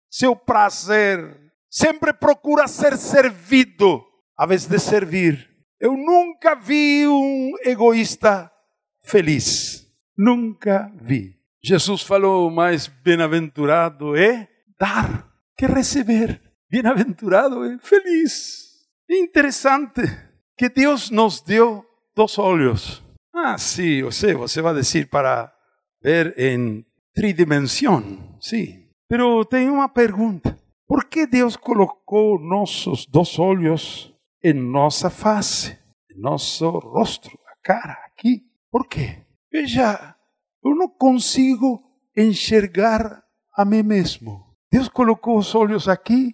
seu 0.09 0.35
prazer. 0.35 1.39
Sempre 1.69 2.11
procura 2.11 2.67
ser 2.67 2.97
servido, 2.97 4.03
a 4.37 4.45
vez 4.45 4.65
de 4.65 4.77
servir. 4.77 5.49
Eu 5.79 5.95
nunca 5.95 6.53
vi 6.53 7.07
um 7.07 7.53
egoísta 7.63 8.51
feliz. 9.05 9.80
Nunca 10.17 10.91
vi. 11.01 11.35
Jesus 11.63 12.01
falou: 12.01 12.49
mais 12.49 12.87
bem-aventurado 12.87 14.15
é 14.15 14.47
dar 14.79 15.27
que 15.57 15.65
receber. 15.65 16.41
Bem-aventurado 16.69 17.63
é 17.65 17.77
feliz. 17.79 18.71
Interessante 19.09 20.01
que 20.57 20.69
Deus 20.69 21.09
nos 21.09 21.41
deu 21.41 21.85
dois 22.15 22.37
olhos. 22.37 23.03
Ah, 23.33 23.57
sim, 23.57 24.03
você, 24.03 24.33
você 24.33 24.61
vai 24.61 24.73
dizer 24.73 25.07
para 25.09 25.53
ver 26.01 26.33
em 26.37 26.85
tridimensão, 27.13 28.37
sim. 28.39 28.87
Pero 29.07 29.43
tem 29.45 29.69
uma 29.69 29.89
pergunta. 29.89 30.57
Por 30.87 31.05
que 31.05 31.25
Deus 31.25 31.55
colocou 31.55 32.39
nossos 32.39 33.05
dois 33.05 33.37
olhos 33.39 34.13
em 34.43 34.53
nossa 34.53 35.09
face, 35.09 35.77
em 36.09 36.19
nosso 36.19 36.69
rosto, 36.69 37.29
a 37.47 37.55
cara, 37.63 37.93
aqui? 38.05 38.41
Por 38.69 38.87
quê? 38.87 39.17
Veja, 39.51 40.15
eu 40.63 40.73
não 40.75 40.87
consigo 40.87 41.83
enxergar 42.15 43.21
a 43.53 43.65
mim 43.65 43.83
mesmo. 43.83 44.55
Deus 44.71 44.87
colocou 44.87 45.37
os 45.37 45.53
olhos 45.53 45.89
aqui 45.89 46.33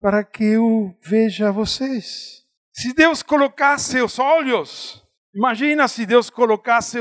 para 0.00 0.24
que 0.24 0.44
eu 0.44 0.96
veja 1.02 1.52
vocês. 1.52 2.44
Se 2.72 2.92
Deus 2.92 3.22
colocasse 3.22 4.00
os 4.00 4.18
olhos, 4.18 5.06
imagina 5.32 5.86
se 5.86 6.04
Deus 6.06 6.28
colocasse, 6.28 6.98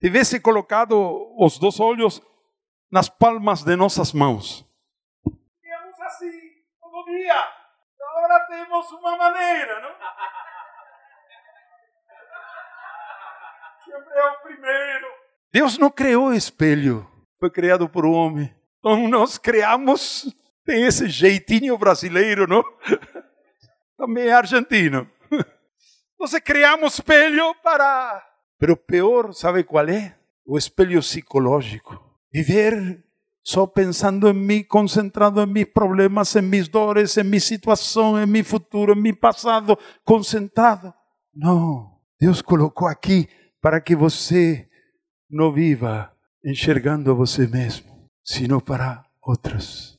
tivesse 0.00 0.40
colocado 0.40 0.94
os 1.38 1.58
dois 1.58 1.80
olhos 1.80 2.20
nas 2.90 3.08
palmas 3.08 3.62
de 3.62 3.76
nossas 3.76 4.12
mãos. 4.12 4.66
Ficamos 5.24 6.00
assim 6.00 6.32
todo 6.80 7.04
dia. 7.06 7.34
Agora 8.10 8.46
temos 8.48 8.90
uma 8.92 9.16
maneira, 9.16 9.80
não? 9.80 9.90
É 14.12 14.24
o 14.24 14.42
primeiro. 14.42 15.06
Deus 15.52 15.78
não 15.78 15.90
criou 15.90 16.32
espelho, 16.32 17.06
foi 17.38 17.50
criado 17.50 17.88
por 17.88 18.06
um 18.06 18.12
homem. 18.12 18.54
Então 18.78 19.08
nós 19.08 19.36
criamos, 19.36 20.34
tem 20.64 20.84
esse 20.84 21.08
jeitinho 21.08 21.76
brasileiro, 21.76 22.46
não? 22.46 22.62
Também 23.96 24.28
é 24.28 24.32
argentino. 24.32 25.06
Nós 26.18 26.32
criamos 26.42 26.94
espelho 26.94 27.54
para. 27.62 28.22
Pero 28.58 28.76
pior, 28.76 29.34
¿sabe 29.34 29.62
qual 29.64 29.88
é? 29.88 30.16
O 30.46 30.56
espelho 30.56 31.00
psicológico. 31.00 32.02
Viver 32.32 33.04
só 33.42 33.66
pensando 33.66 34.28
em 34.28 34.34
mim, 34.34 34.62
concentrado 34.62 35.42
em 35.42 35.46
mis 35.46 35.64
problemas, 35.66 36.34
em 36.36 36.42
mis 36.42 36.68
dores, 36.68 37.16
em 37.16 37.24
minha 37.24 37.40
situação, 37.40 38.18
em 38.18 38.26
meu 38.26 38.44
futuro, 38.44 38.92
em 38.92 39.00
meu 39.00 39.16
passado, 39.16 39.78
concentrado. 40.04 40.94
Não. 41.34 41.98
Deus 42.18 42.42
colocou 42.42 42.86
aqui 42.86 43.28
para 43.60 43.80
que 43.80 43.94
você 43.94 44.68
não 45.28 45.52
viva 45.52 46.12
enxergando 46.44 47.10
a 47.10 47.14
você 47.14 47.46
mesmo, 47.46 48.08
sino 48.24 48.60
para 48.60 49.04
outros. 49.22 49.98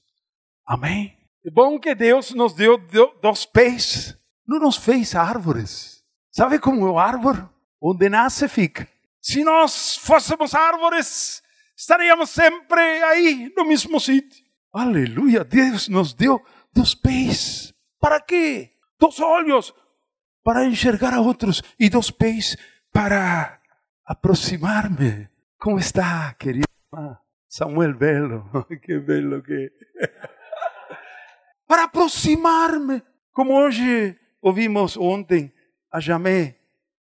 Amém? 0.66 1.18
É 1.46 1.52
bom 1.52 1.80
que 1.80 1.96
Deus 1.96 2.32
nos 2.32 2.54
deu 2.54 2.78
dois 3.22 3.46
pés, 3.46 4.18
não 4.48 4.60
nos 4.60 4.78
fez 4.78 5.16
árvores. 5.16 6.04
Sabe 6.32 6.60
como 6.60 6.88
é 6.88 6.90
o 6.90 7.00
árvore? 7.00 7.44
Onde 7.82 8.10
nasce, 8.10 8.48
fica. 8.48 8.88
Se 9.22 9.44
nós 9.44 9.98
fôssemos 9.98 10.56
árvores, 10.56 11.42
estaríamos 11.76 12.30
sempre 12.30 12.82
aí, 13.04 13.52
no 13.56 13.66
mesmo 13.66 14.00
sítio. 14.00 14.44
Aleluia, 14.74 15.44
Deus 15.44 15.88
nos 15.88 16.14
deu 16.14 16.42
dois 16.74 16.96
pés. 16.96 17.74
Para 18.00 18.20
quê? 18.22 18.72
Dos 19.00 19.20
olhos 19.20 19.74
para 20.44 20.66
enxergar 20.66 21.14
a 21.14 21.22
outros 21.22 21.62
e 21.80 21.90
dos 21.90 22.10
pés 22.10 22.56
para 22.94 23.60
aproximar-me. 24.06 25.30
Como 25.58 25.80
está, 25.80 26.34
querido? 26.34 26.66
Samuel 27.48 27.94
Belo, 27.96 28.50
que 28.82 28.98
belo 29.00 29.42
que 29.44 29.72
Para 31.68 31.84
aproximar-me, 31.84 33.02
como 33.32 33.54
hoje 33.54 34.18
ouvimos 34.42 34.98
ontem 34.98 35.54
a 35.92 36.00
Jamé, 36.00 36.58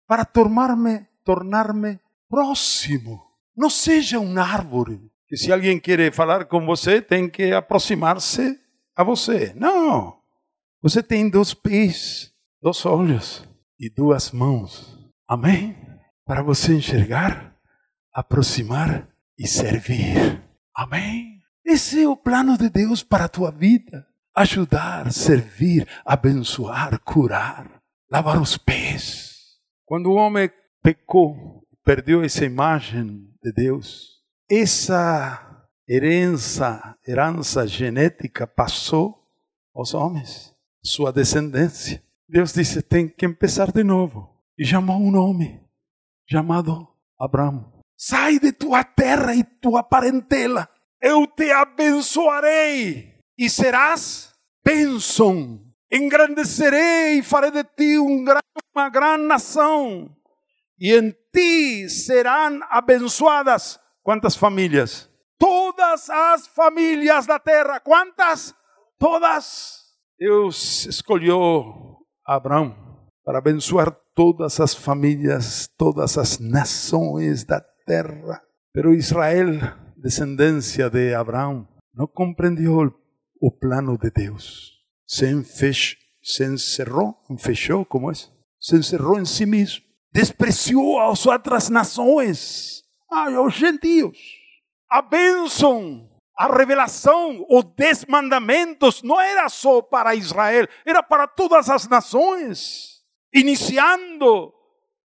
para 0.06 0.24
tornar-me, 0.24 1.06
tornar-me 1.24 1.98
próximo. 2.28 3.22
Não 3.56 3.68
seja 3.68 4.20
um 4.20 4.38
árvore 4.38 5.10
que 5.28 5.36
se 5.36 5.52
alguém 5.52 5.80
quer 5.80 6.12
falar 6.12 6.44
com 6.44 6.64
você, 6.64 7.02
tem 7.02 7.28
que 7.28 7.52
aproximar-se 7.52 8.58
a 8.94 9.02
você. 9.02 9.52
Não. 9.56 10.18
Você 10.80 11.02
tem 11.02 11.28
dois 11.28 11.52
pés, 11.52 12.32
dois 12.62 12.86
olhos 12.86 13.46
e 13.78 13.90
duas 13.90 14.30
mãos. 14.30 14.95
Amém? 15.28 15.76
Para 16.24 16.42
você 16.42 16.74
enxergar, 16.74 17.56
aproximar 18.12 19.08
e 19.38 19.46
servir. 19.46 20.40
Amém? 20.74 21.40
Esse 21.64 22.04
é 22.04 22.08
o 22.08 22.16
plano 22.16 22.56
de 22.56 22.68
Deus 22.68 23.02
para 23.02 23.24
a 23.24 23.28
tua 23.28 23.50
vida. 23.50 24.06
Ajudar, 24.34 25.12
servir, 25.12 25.88
abençoar, 26.04 27.00
curar, 27.00 27.82
lavar 28.10 28.40
os 28.40 28.56
pés. 28.56 29.56
Quando 29.84 30.10
o 30.10 30.14
homem 30.14 30.50
pecou, 30.82 31.66
perdeu 31.84 32.22
essa 32.22 32.44
imagem 32.44 33.28
de 33.42 33.52
Deus, 33.52 34.20
essa 34.48 35.66
herança, 35.88 36.96
herança 37.06 37.66
genética 37.66 38.46
passou 38.46 39.26
aos 39.74 39.94
homens, 39.94 40.54
sua 40.84 41.12
descendência. 41.12 42.02
Deus 42.28 42.52
disse: 42.52 42.82
tem 42.82 43.08
que 43.08 43.26
começar 43.26 43.72
de 43.72 43.82
novo. 43.82 44.35
E 44.58 44.64
chamou 44.64 44.96
um 44.96 45.10
nome 45.10 45.60
chamado 46.28 46.88
Abraão. 47.18 47.72
Sai 47.96 48.38
de 48.38 48.52
tua 48.52 48.84
terra 48.84 49.34
e 49.34 49.44
tua 49.44 49.82
parentela, 49.82 50.68
eu 51.00 51.26
te 51.26 51.50
abençoarei 51.50 53.18
e 53.38 53.48
serás 53.48 54.32
bênção. 54.64 55.62
Engrandecerei 55.90 57.18
e 57.18 57.22
farei 57.22 57.50
de 57.50 57.64
ti 57.64 57.98
um 57.98 58.24
uma 58.74 58.88
grande 58.90 59.24
nação, 59.24 60.10
e 60.78 60.92
em 60.92 61.14
ti 61.32 61.88
serão 61.88 62.60
abençoadas 62.68 63.80
quantas 64.02 64.36
famílias? 64.36 65.08
Todas 65.38 66.10
as 66.10 66.46
famílias 66.46 67.26
da 67.26 67.38
terra. 67.38 67.80
Quantas? 67.80 68.54
Todas. 68.98 69.84
Deus 70.18 70.86
escolheu 70.86 71.98
Abraão 72.26 72.74
para 73.24 73.38
abençoar 73.38 73.96
todas 74.16 74.58
as 74.58 74.74
famílias, 74.74 75.68
todas 75.76 76.16
as 76.16 76.38
nações 76.38 77.44
da 77.44 77.60
terra. 77.86 78.42
Pero 78.72 78.94
Israel, 78.94 79.50
descendência 79.96 80.88
de 80.88 81.14
Abraão, 81.14 81.68
não 81.94 82.06
compreendeu 82.06 82.92
o 83.40 83.52
plano 83.52 83.98
de 83.98 84.10
Deus. 84.10 84.72
Se, 85.06 85.30
enfech, 85.30 85.96
se 86.22 86.44
encerrou, 86.44 87.14
fechou, 87.38 87.84
como 87.84 88.10
é? 88.10 88.14
Se 88.58 88.76
encerrou 88.76 89.20
em 89.20 89.26
si 89.26 89.44
mesmo. 89.44 89.84
Despreciou 90.10 90.98
as 90.98 91.26
outras 91.26 91.68
nações, 91.68 92.82
ai, 93.12 93.36
os 93.36 93.54
gentios. 93.54 94.18
A 94.90 95.02
bênção 95.02 96.08
a 96.38 96.54
revelação, 96.54 97.46
os 97.48 97.64
dez 97.74 98.04
mandamentos, 98.04 99.02
não 99.02 99.18
era 99.18 99.48
só 99.48 99.80
para 99.80 100.14
Israel, 100.14 100.68
era 100.84 101.02
para 101.02 101.26
todas 101.26 101.70
as 101.70 101.88
nações, 101.88 102.95
iniciando 103.38 104.52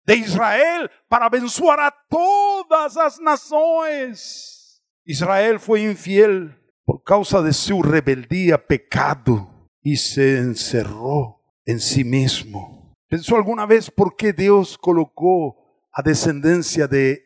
de 0.06 0.16
Israel 0.16 0.90
para 1.10 1.26
abençoar 1.26 1.80
a 1.80 1.92
todas 1.92 2.98
as 2.98 3.20
nações. 3.20 4.82
Israel 5.06 5.60
foi 5.60 5.84
infiel 5.84 6.50
por 6.86 7.00
causa 7.04 7.42
de 7.42 7.54
sua 7.54 7.86
rebeldia, 7.86 8.58
pecado, 8.58 9.48
e 9.84 9.96
se 9.96 10.40
encerrou 10.40 11.40
em 11.68 11.78
si 11.78 12.04
mesmo. 12.04 12.94
Pensou 13.10 13.38
alguma 13.38 13.68
vez 13.68 13.90
por 13.90 14.16
que 14.16 14.34
Deus 14.34 14.76
colocou 14.76 15.56
a 15.94 16.02
descendência 16.02 16.88
de 16.88 17.22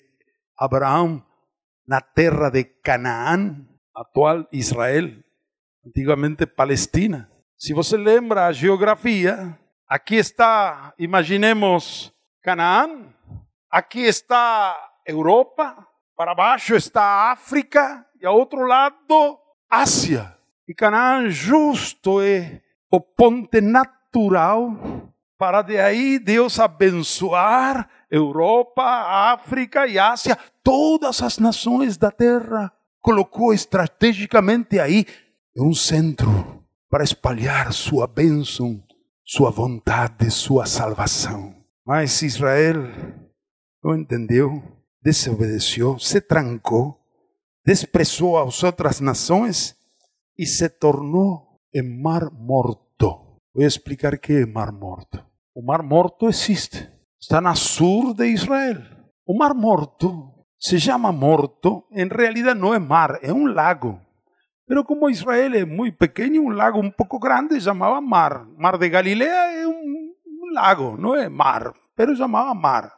Abraão 0.58 1.24
na 1.88 2.02
terra 2.02 2.50
de 2.50 2.64
Canaã? 2.64 3.68
atual 3.98 4.48
Israel, 4.52 5.12
antigamente 5.86 6.46
Palestina. 6.46 7.30
Se 7.58 7.74
você 7.74 7.98
lembra 7.98 8.46
a 8.46 8.52
geografia, 8.52 9.58
aqui 9.88 10.16
está, 10.16 10.94
imaginemos 11.00 12.14
Canaã, 12.44 13.08
aqui 13.70 14.02
está 14.02 14.76
Europa, 15.06 15.88
para 16.16 16.36
baixo 16.36 16.76
está 16.76 17.32
África 17.32 18.06
e 18.22 18.26
ao 18.26 18.36
outro 18.36 18.66
lado 18.66 19.40
Ásia. 19.70 20.36
E 20.68 20.74
Canaã 20.74 21.30
justo 21.30 22.22
é 22.22 22.62
o 22.92 23.00
ponte 23.00 23.62
natural 23.62 24.76
para 25.38 25.62
de 25.62 25.78
aí 25.80 26.18
Deus 26.18 26.60
abençoar 26.60 27.88
Europa, 28.10 28.84
África 28.84 29.86
e 29.86 30.00
Ásia, 30.00 30.38
todas 30.64 31.22
as 31.22 31.38
nações 31.38 31.96
da 31.96 32.10
terra. 32.10 32.72
Colocou 33.00 33.54
estrategicamente 33.54 34.80
aí 34.80 35.06
um 35.56 35.74
centro 35.74 36.64
para 36.90 37.04
espalhar 37.04 37.72
sua 37.72 38.08
bênção, 38.08 38.82
sua 39.28 39.52
vontade, 39.52 40.32
sua 40.32 40.66
salvação. 40.66 41.54
Mas 41.86 42.22
Israel 42.22 42.78
não 43.84 43.94
entendeu, 43.94 44.64
desobedeceu, 45.04 46.00
se 46.00 46.22
trancou, 46.22 46.98
desprezou 47.66 48.40
as 48.40 48.64
outras 48.64 49.02
nações 49.02 49.76
e 50.38 50.46
se 50.46 50.70
tornou 50.70 51.60
em 51.76 51.82
mar 51.82 52.32
morto. 52.32 53.40
Vou 53.54 53.66
explicar 53.66 54.14
o 54.14 54.20
que 54.20 54.32
é 54.32 54.46
mar 54.46 54.72
morto. 54.72 55.22
O 55.54 55.62
mar 55.62 55.84
morto 55.84 56.30
existe, 56.30 56.90
está 57.20 57.42
na 57.42 57.54
sul 57.54 58.14
de 58.14 58.28
Israel. 58.28 58.82
O 59.26 59.38
mar 59.38 59.54
morto 59.54 60.32
se 60.58 60.80
chama 60.80 61.12
morto, 61.12 61.84
em 61.92 62.08
realidade 62.08 62.60
não 62.60 62.74
é 62.74 62.80
mar, 62.80 63.20
é 63.22 63.34
um 63.34 63.46
lago. 63.46 64.00
Pero 64.68 64.84
como 64.84 65.10
Israel 65.10 65.56
é 65.56 65.64
muito 65.64 65.98
pequeno, 65.98 66.44
um 66.44 66.50
lago 66.50 66.80
um 66.80 66.92
pouco 66.92 67.18
grande, 67.20 67.62
chamava 67.62 68.02
mar. 68.02 68.46
Mar 68.58 68.78
de 68.78 68.90
Galileia 68.90 69.62
é 69.62 69.66
um, 69.66 70.14
um 70.28 70.54
lago, 70.54 70.98
não 70.98 71.16
é 71.16 71.30
mar, 71.30 71.74
pero 71.96 72.16
chamava 72.16 72.54
mar. 72.54 72.94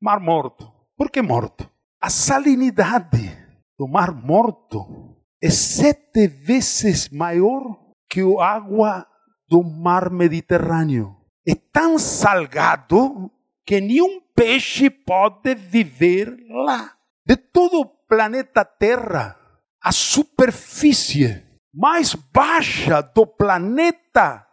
Mar 0.00 0.20
morto. 0.20 0.70
Por 0.96 1.10
que 1.10 1.20
morto? 1.20 1.68
A 2.00 2.08
salinidade 2.08 3.36
do 3.76 3.88
mar 3.88 4.12
morto 4.12 5.16
é 5.42 5.50
sete 5.50 6.28
vezes 6.28 7.08
maior 7.08 7.62
que 8.08 8.20
a 8.38 8.46
água 8.46 9.06
do 9.48 9.64
mar 9.64 10.10
Mediterrâneo. 10.10 11.16
É 11.46 11.54
tão 11.54 11.98
salgado 11.98 13.30
que 13.66 13.80
nenhum 13.80 14.20
peixe 14.34 14.88
pode 14.88 15.54
viver 15.54 16.36
lá. 16.48 16.92
De 17.26 17.36
todo 17.36 17.80
o 17.80 17.86
planeta 17.86 18.64
Terra, 18.64 19.39
a 19.82 19.92
superfície 19.92 21.42
mais 21.72 22.14
baixa 22.14 23.00
do 23.00 23.26
planeta 23.26 24.46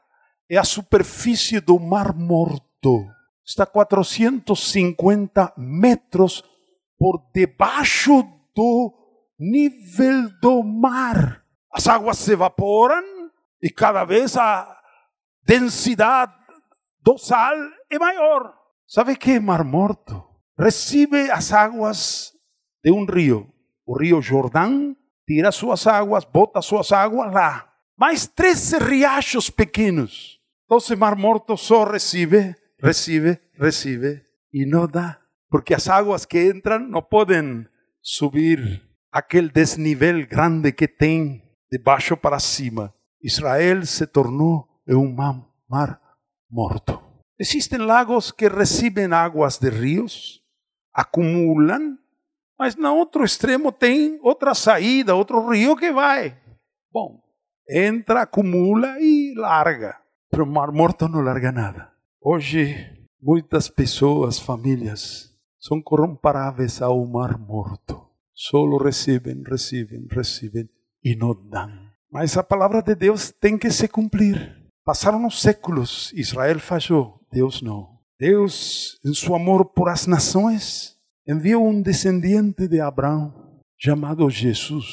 é 0.49 0.57
a 0.57 0.63
superfície 0.63 1.59
do 1.59 1.77
Mar 1.79 2.13
Morto. 2.13 3.05
Está 3.45 3.65
450 3.65 5.53
metros 5.57 6.43
por 6.97 7.29
debaixo 7.33 8.23
do 8.55 8.93
nível 9.39 10.29
do 10.41 10.63
mar. 10.63 11.43
As 11.71 11.87
águas 11.87 12.17
se 12.17 12.33
evaporam 12.33 13.03
e 13.61 13.69
cada 13.69 14.03
vez 14.05 14.37
a 14.37 14.77
densidade 15.43 16.33
do 17.01 17.17
sal 17.17 17.55
é 17.89 17.99
maior. 17.99 18.53
Sabe 18.87 19.15
que 19.15 19.39
Mar 19.39 19.63
Morto 19.63 20.23
recebe 20.57 21.29
as 21.29 21.51
águas 21.51 22.33
de 22.83 22.91
um 22.91 23.05
rio, 23.05 23.51
o 23.85 23.97
rio 23.97 24.21
Jordão, 24.21 24.95
tira 25.27 25.51
suas 25.51 25.85
águas, 25.85 26.23
bota 26.23 26.61
suas 26.61 26.91
águas 26.91 27.33
lá. 27.33 27.69
Mais 27.97 28.25
13 28.25 28.77
riachos 28.77 29.49
pequenos. 29.49 30.39
Então, 30.65 30.77
o 30.77 30.97
Mar 30.97 31.15
Morto 31.15 31.57
só 31.57 31.83
recebe, 31.83 32.55
recebe, 32.81 33.39
recebe 33.59 34.21
e 34.53 34.65
não 34.65 34.87
dá. 34.87 35.19
Porque 35.49 35.73
as 35.73 35.87
águas 35.89 36.25
que 36.25 36.49
entram 36.49 36.79
não 36.79 37.01
podem 37.01 37.65
subir 38.01 38.81
aquele 39.11 39.49
desnível 39.49 40.25
grande 40.27 40.71
que 40.71 40.87
tem 40.87 41.43
de 41.71 41.77
baixo 41.77 42.15
para 42.15 42.39
cima. 42.39 42.93
Israel 43.21 43.85
se 43.85 44.05
tornou 44.07 44.67
um 44.87 45.13
mar 45.13 45.99
morto. 46.49 47.01
Existem 47.39 47.79
lagos 47.79 48.31
que 48.31 48.47
recebem 48.47 49.11
águas 49.13 49.57
de 49.57 49.69
rios, 49.69 50.41
acumulam, 50.93 51.97
mas 52.57 52.75
no 52.75 52.93
outro 52.95 53.23
extremo 53.23 53.71
tem 53.71 54.19
outra 54.21 54.53
saída, 54.53 55.15
outro 55.15 55.49
rio 55.49 55.75
que 55.75 55.91
vai. 55.91 56.37
Bom, 56.91 57.21
entra, 57.69 58.21
acumula 58.21 58.97
e 58.99 59.33
larga. 59.35 59.97
Pero 60.29 60.43
o 60.43 60.47
Mar 60.47 60.71
Morto 60.71 61.07
não 61.07 61.21
larga 61.21 61.51
nada. 61.51 61.91
Hoje, 62.21 62.75
muitas 63.21 63.69
pessoas, 63.69 64.39
famílias, 64.39 65.31
são 65.59 65.81
comparáveis 65.81 66.81
ao 66.81 67.05
Mar 67.05 67.37
Morto. 67.37 68.07
Solo 68.33 68.77
recebem, 68.77 69.43
recebem, 69.43 70.07
recebem 70.09 70.69
e 71.03 71.15
não 71.15 71.33
dão. 71.49 71.71
Mas 72.11 72.37
a 72.37 72.43
palavra 72.43 72.81
de 72.81 72.95
Deus 72.95 73.31
tem 73.31 73.57
que 73.57 73.69
se 73.71 73.87
cumprir. 73.87 74.55
Passaram 74.83 75.25
os 75.25 75.41
séculos, 75.41 76.11
Israel 76.13 76.59
falhou, 76.59 77.19
Deus 77.31 77.61
não. 77.61 77.97
Deus, 78.19 78.99
em 79.05 79.13
seu 79.13 79.35
amor 79.35 79.65
por 79.65 79.89
as 79.89 80.07
nações, 80.07 80.96
enviou 81.27 81.67
um 81.67 81.81
descendente 81.81 82.67
de 82.67 82.79
Abraão 82.79 83.61
chamado 83.77 84.29
Jesus. 84.29 84.85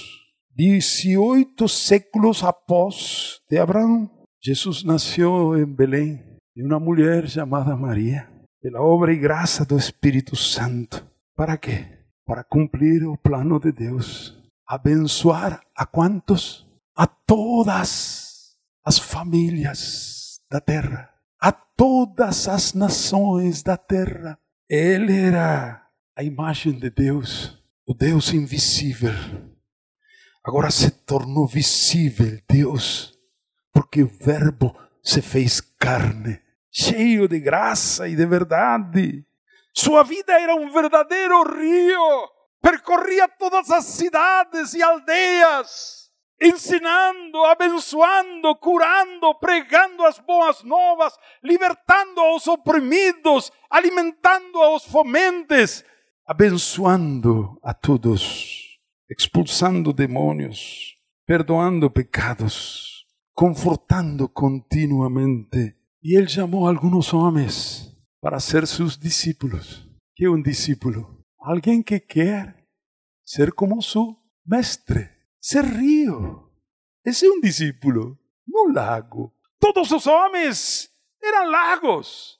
18 0.57 1.68
séculos 1.68 2.42
após 2.42 3.40
de 3.49 3.59
Abraão, 3.59 4.11
Jesus 4.42 4.85
nasceu 4.85 5.57
em 5.57 5.64
Belém 5.64 6.23
de 6.55 6.62
uma 6.62 6.79
mulher 6.79 7.29
chamada 7.29 7.77
Maria, 7.77 8.29
pela 8.61 8.81
obra 8.81 9.12
e 9.12 9.16
graça 9.16 9.64
do 9.64 9.77
Espírito 9.77 10.37
Santo. 10.37 11.05
Para 11.37 11.57
quê? 11.57 11.87
Para 12.27 12.44
cumprir 12.44 13.05
o 13.05 13.16
plano 13.16 13.59
de 13.59 13.73
Deus. 13.73 14.40
Abençoar 14.66 15.61
a 15.77 15.85
quantos? 15.85 16.66
A 16.97 17.07
todas 17.07 18.55
as 18.85 18.99
famílias 18.99 20.38
da 20.51 20.61
terra, 20.61 21.11
a 21.40 21.51
todas 21.51 22.47
as 22.49 22.75
nações 22.75 23.62
da 23.62 23.77
terra. 23.77 24.38
Ele 24.68 25.18
era 25.18 25.84
a 26.16 26.22
imagem 26.22 26.72
de 26.72 26.90
Deus, 26.90 27.59
o 27.85 27.92
Deus 27.92 28.33
invisível. 28.33 29.12
Agora 30.44 30.70
se 30.70 30.90
tornou 30.90 31.46
visível 31.46 32.38
Deus, 32.48 33.18
porque 33.72 34.03
o 34.03 34.07
Verbo 34.07 34.77
se 35.03 35.20
fez 35.20 35.61
carne, 35.61 36.40
cheio 36.70 37.27
de 37.27 37.40
graça 37.40 38.09
e 38.09 38.14
de 38.14 38.27
verdade. 38.27 39.27
Sua 39.72 40.05
vida 40.05 40.33
era 40.33 40.55
um 40.55 40.70
verdadeiro 40.70 41.42
rio, 41.42 42.31
percorria 42.62 43.29
todas 43.29 43.70
as 43.70 43.85
cidades 43.85 44.72
e 44.74 44.83
aldeias 44.83 46.05
ensinando, 46.40 47.42
abençoando, 47.44 48.55
curando, 48.57 49.35
pregando 49.37 50.05
as 50.05 50.18
boas 50.18 50.62
novas, 50.62 51.16
libertando 51.42 52.20
aos 52.20 52.46
oprimidos, 52.46 53.50
alimentando 53.70 54.59
aos 54.59 54.85
fomentes, 54.85 55.85
abençoando 56.27 57.59
a 57.63 57.75
todos, 57.75 58.79
expulsando 59.11 59.93
demônios, 59.93 60.97
perdoando 61.27 61.91
pecados, 61.91 63.05
confortando 63.35 64.29
continuamente. 64.29 65.77
E 66.03 66.17
ele 66.17 66.29
chamou 66.29 66.67
alguns 66.67 67.13
homens 67.13 67.95
para 68.21 68.41
ser 68.41 68.67
seus 68.67 68.97
discípulos. 68.97 69.87
Que 70.17 70.25
é 70.27 70.31
um 70.31 70.41
discípulo? 70.41 71.25
Alguém 71.39 71.83
que 71.83 72.01
quer 72.01 72.65
ser 73.25 73.53
como 73.53 73.83
seu 73.83 74.17
mestre 74.47 75.11
ser 75.41 75.65
rio. 75.65 76.51
Esse 77.05 77.27
é 77.27 77.31
um 77.31 77.41
discípulo, 77.41 78.19
no 78.47 78.73
lago. 78.73 79.31
Todos 79.61 79.91
os 79.91 80.07
homens 80.07 80.89
eram 81.23 81.51
lagos. 81.51 82.39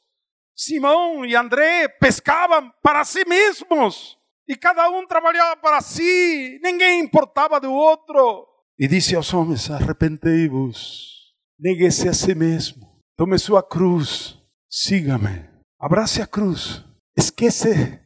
Simão 0.57 1.25
e 1.25 1.35
André 1.35 1.89
pescavam 1.89 2.71
para 2.83 3.05
si 3.05 3.25
mesmos. 3.25 4.17
E 4.47 4.57
cada 4.57 4.91
um 4.91 5.07
trabalhava 5.07 5.57
para 5.57 5.81
si, 5.81 6.61
ninguém 6.63 7.01
importava 7.01 7.59
do 7.59 7.73
outro. 7.73 8.47
E 8.79 8.87
disse 8.87 9.17
aos 9.17 9.33
homens: 9.33 9.71
Arrependei-vos, 9.71 11.33
negue-se 11.59 12.09
a 12.09 12.13
si 12.13 12.35
mesmo, 12.35 12.87
tome 13.17 13.39
sua 13.39 13.63
cruz, 13.63 14.39
siga-me, 14.71 15.49
abrace 15.81 16.21
a 16.21 16.27
cruz, 16.27 16.85
esquece 17.17 18.01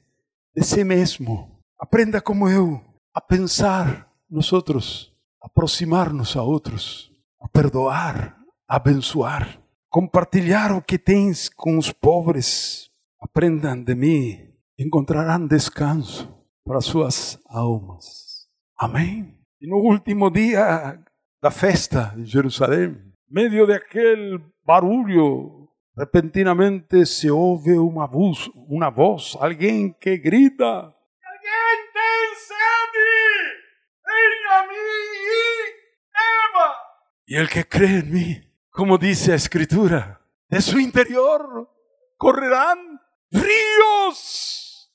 de 0.54 0.64
si 0.64 0.84
mesmo, 0.84 1.60
aprenda 1.78 2.20
como 2.20 2.48
eu 2.48 2.80
a 3.12 3.20
pensar 3.20 4.08
nosotros 4.30 5.12
aproximarnos 5.40 6.36
a 6.36 6.42
outros, 6.42 7.10
a 7.40 7.48
perdoar, 7.48 8.36
a 8.68 8.76
abençoar, 8.76 9.60
compartilhar 9.90 10.72
o 10.72 10.82
que 10.82 10.98
tens 10.98 11.48
com 11.48 11.78
os 11.78 11.92
pobres. 11.92 12.90
Aprendam 13.20 13.82
de 13.82 13.94
mim, 13.94 14.52
encontrarão 14.78 15.46
descanso 15.46 16.32
para 16.64 16.80
suas 16.80 17.40
almas. 17.46 18.46
Amém. 18.78 19.36
E 19.60 19.68
no 19.68 19.78
último 19.78 20.30
dia 20.30 20.98
da 21.42 21.50
festa 21.50 22.14
de 22.16 22.24
Jerusalém, 22.26 22.96
meio 23.28 23.66
daquele 23.66 24.40
barulho, 24.64 25.68
repentinamente 25.96 27.04
se 27.04 27.28
ouve 27.30 27.72
uma 27.72 28.06
voz, 28.06 28.48
uma 28.68 28.90
voz, 28.90 29.36
alguém 29.40 29.92
que 29.92 30.16
grita: 30.18 30.94
Y 37.30 37.36
el 37.36 37.48
que 37.50 37.64
cree 37.64 37.98
en 37.98 38.10
mí, 38.10 38.47
como 38.78 38.96
dice 38.96 39.30
la 39.30 39.34
escritura, 39.34 40.24
de 40.48 40.62
su 40.62 40.78
interior 40.78 41.68
correrán 42.16 42.78
ríos 43.28 44.88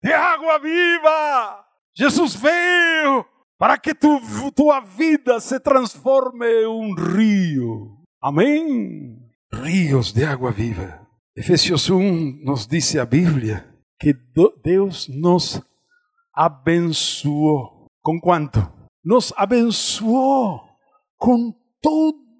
de 0.00 0.14
agua 0.14 0.60
viva. 0.60 1.66
Jesús 1.92 2.40
veo 2.40 3.26
para 3.58 3.76
que 3.76 3.92
tu, 3.92 4.20
tu 4.54 4.68
vida 4.96 5.40
se 5.40 5.58
transforme 5.58 6.60
en 6.60 6.68
un 6.68 6.96
río. 6.96 8.04
Amén. 8.20 9.32
Ríos 9.50 10.14
de 10.14 10.26
agua 10.26 10.52
viva. 10.52 11.04
Efesios 11.34 11.90
1 11.90 12.38
nos 12.44 12.68
dice 12.68 13.00
a 13.00 13.04
Biblia 13.04 13.68
que 13.98 14.14
Dios 14.62 15.08
nos 15.08 15.60
abençoou. 16.32 17.88
¿Con 18.00 18.20
cuánto? 18.20 18.72
Nos 19.02 19.34
abençoou 19.36 20.60
com 21.18 21.52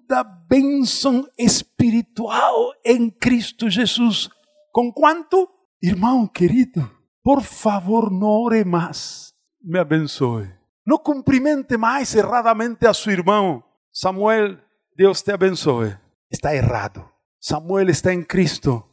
toda 0.07 0.23
bênção 0.23 1.27
espiritual 1.37 2.73
em 2.85 3.09
Cristo 3.09 3.69
Jesus. 3.69 4.29
Com 4.71 4.91
quanto? 4.91 5.49
Irmão 5.81 6.27
querido, 6.27 6.89
por 7.23 7.41
favor, 7.41 8.11
não 8.11 8.27
ore 8.27 8.63
mais. 8.63 9.33
Me 9.61 9.79
abençoe. 9.79 10.49
Não 10.85 10.97
cumprimente 10.97 11.77
mais 11.77 12.13
erradamente 12.15 12.85
a 12.85 12.93
seu 12.93 13.11
irmão. 13.11 13.63
Samuel, 13.91 14.57
Deus 14.95 15.21
te 15.21 15.31
abençoe. 15.31 15.97
Está 16.31 16.55
errado. 16.55 17.07
Samuel 17.39 17.89
está 17.89 18.13
em 18.13 18.23
Cristo 18.23 18.83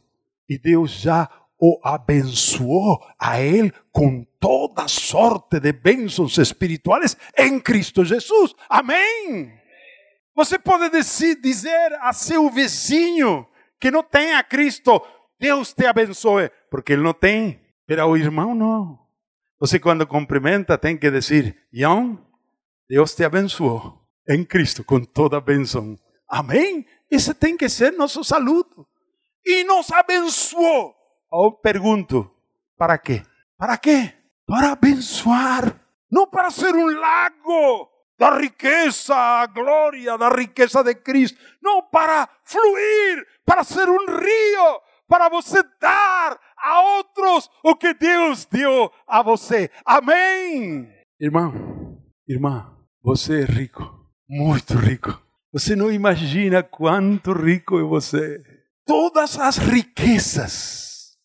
e 0.49 0.57
Deus 0.57 0.91
já 0.91 1.29
o 1.59 1.79
abençoou 1.83 2.99
a 3.19 3.39
ele 3.39 3.71
com 3.91 4.25
toda 4.39 4.87
sorte 4.87 5.59
de 5.59 5.71
bênçãos 5.71 6.37
espirituais 6.37 7.15
em 7.37 7.59
Cristo 7.59 8.03
Jesus. 8.03 8.53
Amém. 8.69 9.62
Você 10.35 10.57
pode 10.57 10.89
dizer 10.89 11.93
a 12.01 12.11
seu 12.11 12.49
vizinho 12.49 13.47
que 13.79 13.91
não 13.91 14.03
tem 14.03 14.33
a 14.33 14.43
Cristo, 14.43 15.01
Deus 15.39 15.73
te 15.73 15.85
abençoe, 15.85 16.49
porque 16.69 16.93
ele 16.93 17.03
não 17.03 17.13
tem, 17.13 17.61
mas 17.87 17.99
o 17.99 18.17
irmão 18.17 18.55
não. 18.55 18.99
Você 19.59 19.79
quando 19.79 20.07
cumprimenta 20.07 20.77
tem 20.77 20.97
que 20.97 21.11
dizer, 21.11 21.57
Ião, 21.71 22.19
Deus 22.89 23.13
te 23.13 23.23
abençoou 23.23 24.01
em 24.27 24.43
Cristo 24.43 24.83
com 24.83 25.01
toda 25.01 25.37
a 25.37 25.41
bênção. 25.41 25.97
Amém? 26.27 26.85
Esse 27.11 27.33
tem 27.33 27.55
que 27.55 27.69
ser 27.69 27.91
nosso 27.93 28.23
saludo. 28.23 28.87
E 29.45 29.63
nos 29.63 29.91
abençoou. 29.91 30.95
Eu 31.31 31.51
pergunto, 31.51 32.29
para 32.77 32.97
quê? 32.97 33.21
Para 33.57 33.77
quê? 33.77 34.13
Para 34.45 34.71
abençoar 34.71 35.83
não 36.13 36.27
para 36.27 36.51
ser 36.51 36.75
um 36.75 36.85
lago 36.85 37.89
da 38.23 38.37
riqueza, 38.37 39.13
a 39.13 39.45
glória 39.47 40.17
da 40.17 40.29
riqueza 40.29 40.81
de 40.81 40.95
Cristo, 40.95 41.37
não 41.61 41.81
para 41.81 42.29
fluir, 42.45 43.27
para 43.45 43.65
ser 43.65 43.89
um 43.89 44.05
rio, 44.05 44.81
para 45.09 45.27
você 45.27 45.61
dar 45.81 46.39
a 46.57 46.81
outros 46.95 47.49
o 47.61 47.75
que 47.75 47.93
Deus 47.93 48.45
deu 48.45 48.89
a 49.05 49.21
você. 49.21 49.69
Amém. 49.85 50.89
Irmão, 51.19 52.01
irmã, 52.25 52.73
você 53.03 53.41
é 53.41 53.45
rico, 53.45 53.83
muito 54.29 54.75
rico. 54.75 55.21
Você 55.51 55.75
não 55.75 55.91
imagina 55.91 56.63
quanto 56.63 57.33
rico 57.33 57.77
é 57.77 57.83
você. 57.83 58.41
Todas 58.85 59.37
as 59.37 59.57
riquezas, 59.57 61.17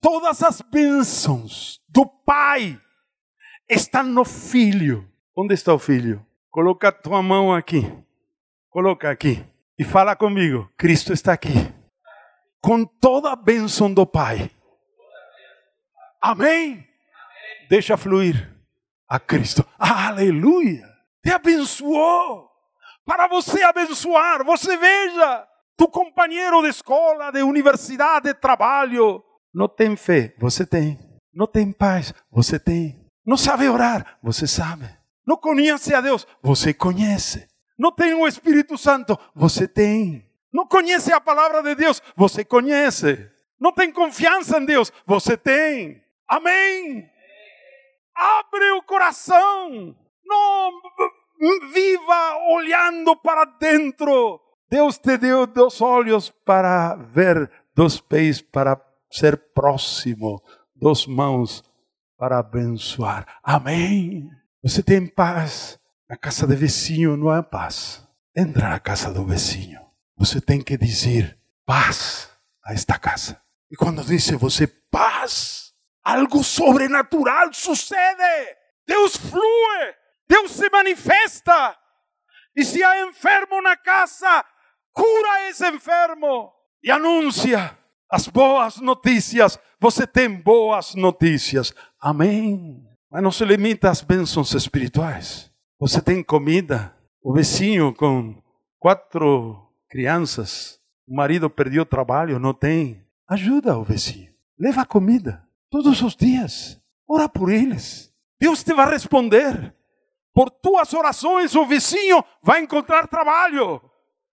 todas 0.00 0.42
as 0.42 0.62
bênçãos 0.62 1.80
do 1.86 2.06
Pai 2.06 2.80
estão 3.68 4.04
no 4.04 4.24
Filho. 4.24 5.06
Onde 5.36 5.52
está 5.52 5.74
o 5.74 5.78
Filho? 5.78 6.26
Coloca 6.50 6.88
a 6.88 6.92
tua 6.92 7.22
mão 7.22 7.52
aqui. 7.52 7.82
Coloca 8.70 9.10
aqui. 9.10 9.44
E 9.78 9.84
fala 9.84 10.16
comigo. 10.16 10.70
Cristo 10.76 11.12
está 11.12 11.32
aqui. 11.32 11.52
Com 12.60 12.84
toda 12.84 13.30
a 13.30 13.36
bênção 13.36 13.92
do 13.92 14.06
Pai. 14.06 14.50
Amém? 16.20 16.86
Deixa 17.68 17.96
fluir 17.96 18.50
a 19.08 19.18
Cristo. 19.18 19.64
Aleluia! 19.78 20.86
Te 21.22 21.32
abençoou 21.32 22.50
para 23.04 23.26
você 23.26 23.62
abençoar. 23.62 24.44
Você 24.44 24.76
veja, 24.76 25.46
tu 25.76 25.88
companheiro 25.88 26.62
de 26.62 26.68
escola, 26.68 27.30
de 27.30 27.42
universidade, 27.42 28.28
de 28.28 28.34
trabalho, 28.34 29.24
não 29.52 29.68
tem 29.68 29.96
fé, 29.96 30.34
você 30.38 30.66
tem. 30.66 30.98
Não 31.32 31.46
tem 31.46 31.72
paz, 31.72 32.12
você 32.30 32.58
tem. 32.58 33.04
Não 33.24 33.36
sabe 33.36 33.68
orar, 33.68 34.18
você 34.22 34.46
sabe. 34.46 34.99
Não 35.30 35.36
conhece 35.36 35.94
a 35.94 36.00
Deus, 36.00 36.26
você 36.42 36.74
conhece. 36.74 37.46
Não 37.78 37.92
tem 37.92 38.14
o 38.14 38.26
Espírito 38.26 38.76
Santo, 38.76 39.16
você 39.32 39.68
tem. 39.68 40.28
Não 40.52 40.66
conhece 40.66 41.12
a 41.12 41.20
palavra 41.20 41.62
de 41.62 41.72
Deus, 41.76 42.02
você 42.16 42.44
conhece. 42.44 43.30
Não 43.60 43.72
tem 43.72 43.92
confiança 43.92 44.58
em 44.58 44.64
Deus, 44.64 44.92
você 45.06 45.36
tem. 45.36 46.02
Amém. 46.26 47.08
Abre 48.12 48.72
o 48.72 48.82
coração. 48.82 49.94
Não 50.26 50.72
viva 51.72 52.36
olhando 52.48 53.14
para 53.14 53.44
dentro. 53.44 54.40
Deus 54.68 54.98
te 54.98 55.16
deu 55.16 55.46
dos 55.46 55.80
olhos 55.80 56.28
para 56.44 56.96
ver, 56.96 57.48
dos 57.72 58.00
pés 58.00 58.42
para 58.42 58.84
ser 59.08 59.36
próximo, 59.54 60.42
dos 60.74 61.06
mãos 61.06 61.62
para 62.18 62.40
abençoar. 62.40 63.38
Amém. 63.44 64.28
Você 64.62 64.82
tem 64.82 65.06
paz. 65.06 65.78
Na 66.08 66.16
casa 66.16 66.46
do 66.46 66.56
vizinho 66.56 67.16
não 67.16 67.30
há 67.30 67.42
paz. 67.42 68.06
Entra 68.36 68.68
na 68.68 68.80
casa 68.80 69.12
do 69.12 69.24
vizinho. 69.24 69.80
Você 70.16 70.40
tem 70.40 70.60
que 70.60 70.76
dizer 70.76 71.38
paz 71.64 72.28
a 72.64 72.72
esta 72.74 72.98
casa. 72.98 73.40
E 73.70 73.76
quando 73.76 74.04
disse 74.04 74.34
você 74.34 74.66
paz, 74.66 75.72
algo 76.04 76.42
sobrenatural 76.42 77.52
sucede. 77.54 78.56
Deus 78.86 79.16
flui, 79.16 79.94
Deus 80.28 80.50
se 80.50 80.68
manifesta. 80.68 81.76
E 82.56 82.64
se 82.64 82.82
há 82.82 83.06
enfermo 83.06 83.62
na 83.62 83.76
casa, 83.76 84.44
cura 84.92 85.48
esse 85.48 85.66
enfermo 85.68 86.52
e 86.82 86.90
anuncia 86.90 87.78
as 88.10 88.26
boas 88.26 88.78
notícias. 88.78 89.58
Você 89.78 90.06
tem 90.06 90.28
boas 90.28 90.94
notícias. 90.96 91.72
Amém. 92.00 92.89
Mas 93.10 93.22
não 93.22 93.32
se 93.32 93.44
limita 93.44 93.90
às 93.90 94.02
bênçãos 94.02 94.54
espirituais. 94.54 95.50
Você 95.80 96.00
tem 96.00 96.22
comida. 96.22 96.94
O 97.22 97.34
vizinho 97.34 97.92
com 97.92 98.40
quatro 98.78 99.60
crianças, 99.88 100.80
o 101.06 101.14
marido 101.14 101.50
perdeu 101.50 101.82
o 101.82 101.86
trabalho, 101.86 102.38
não 102.38 102.54
tem. 102.54 103.04
Ajuda 103.28 103.76
o 103.76 103.84
vizinho. 103.84 104.32
Leva 104.58 104.86
comida 104.86 105.46
todos 105.68 106.00
os 106.02 106.14
dias. 106.14 106.80
Ora 107.08 107.28
por 107.28 107.50
eles. 107.50 108.12
Deus 108.40 108.62
te 108.62 108.72
vai 108.72 108.88
responder. 108.88 109.74
Por 110.32 110.48
tuas 110.48 110.94
orações, 110.94 111.54
o 111.56 111.66
vizinho 111.66 112.24
vai 112.42 112.60
encontrar 112.60 113.08
trabalho. 113.08 113.82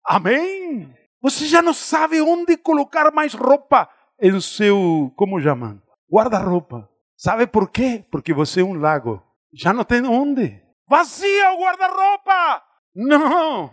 Amém. 0.05 0.93
Você 1.21 1.47
já 1.47 1.61
não 1.61 1.75
sabe 1.75 2.21
onde 2.21 2.57
colocar 2.57 3.13
mais 3.13 3.35
roupa 3.35 3.89
em 4.21 4.41
seu, 4.41 5.13
como 5.15 5.41
chamam? 5.41 5.81
Guarda-roupa. 6.11 6.92
Sabe 7.23 7.47
por 7.47 7.71
quê? 7.71 8.05
Porque 8.11 8.35
você 8.35 8.63
é 8.63 8.65
um 8.65 8.75
lago. 8.75 9.23
Já 9.55 9.73
não 9.73 9.85
tem 9.85 10.05
onde. 10.05 10.61
Vazia 10.89 11.53
o 11.53 11.63
guarda-roupa. 11.63 12.65
Não. 12.97 13.73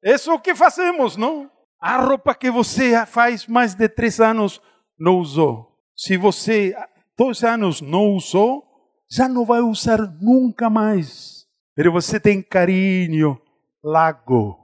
Isso 0.00 0.30
é 0.30 0.34
o 0.34 0.38
que 0.38 0.54
fazemos, 0.54 1.16
não? 1.16 1.50
A 1.80 1.96
roupa 1.96 2.36
que 2.36 2.52
você 2.52 3.04
faz 3.04 3.48
mais 3.48 3.74
de 3.74 3.88
três 3.88 4.20
anos 4.20 4.62
não 4.96 5.18
usou. 5.18 5.76
Se 5.96 6.16
você 6.16 6.72
dois 7.18 7.42
anos 7.42 7.80
não 7.80 8.14
usou, 8.14 8.62
já 9.10 9.28
não 9.28 9.44
vai 9.44 9.60
usar 9.60 9.98
nunca 10.22 10.70
mais. 10.70 11.48
Mas 11.76 11.92
você 11.92 12.20
tem 12.20 12.40
carinho, 12.40 13.36
lago. 13.82 14.56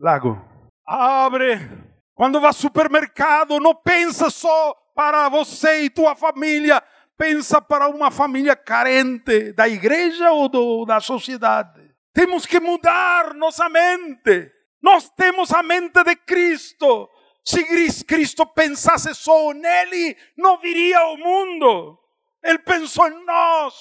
Lago. 0.00 0.42
Abre. 0.86 1.91
Quando 2.14 2.40
vai 2.40 2.48
ao 2.48 2.54
supermercado, 2.54 3.58
não 3.58 3.74
pensa 3.74 4.30
só 4.30 4.74
para 4.94 5.28
você 5.28 5.84
e 5.84 5.90
tua 5.90 6.14
família. 6.14 6.82
Pensa 7.16 7.60
para 7.60 7.88
uma 7.88 8.10
família 8.10 8.56
carente 8.56 9.52
da 9.52 9.68
igreja 9.68 10.32
ou 10.32 10.48
do, 10.48 10.84
da 10.84 11.00
sociedade. 11.00 11.80
Temos 12.12 12.44
que 12.44 12.60
mudar 12.60 13.34
nossa 13.34 13.68
mente. 13.68 14.50
Nós 14.82 15.08
temos 15.10 15.52
a 15.52 15.62
mente 15.62 16.02
de 16.04 16.16
Cristo. 16.16 17.08
Se 17.44 17.64
Cristo 18.04 18.46
pensasse 18.46 19.14
só 19.14 19.52
nele, 19.52 20.16
não 20.36 20.58
viria 20.58 20.98
ao 20.98 21.16
mundo. 21.16 21.98
Ele 22.42 22.58
pensou 22.58 23.08
em 23.08 23.24
nós. 23.24 23.74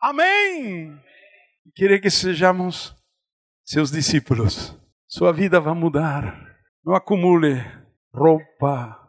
Amém. 0.00 0.98
Queria 1.74 2.00
que 2.00 2.10
sejamos 2.10 2.94
seus 3.64 3.90
discípulos. 3.90 4.76
Sua 5.06 5.32
vida 5.32 5.60
vai 5.60 5.74
mudar. 5.74 6.43
Não 6.84 6.94
acumule 6.94 7.64
roupa, 8.12 9.08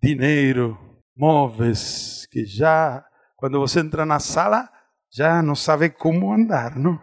dinheiro, 0.00 0.78
móveis, 1.16 2.26
que 2.30 2.44
já, 2.44 3.04
quando 3.36 3.58
você 3.58 3.80
entra 3.80 4.06
na 4.06 4.20
sala, 4.20 4.68
já 5.10 5.42
não 5.42 5.56
sabe 5.56 5.90
como 5.90 6.32
andar, 6.32 6.76
não? 6.76 6.96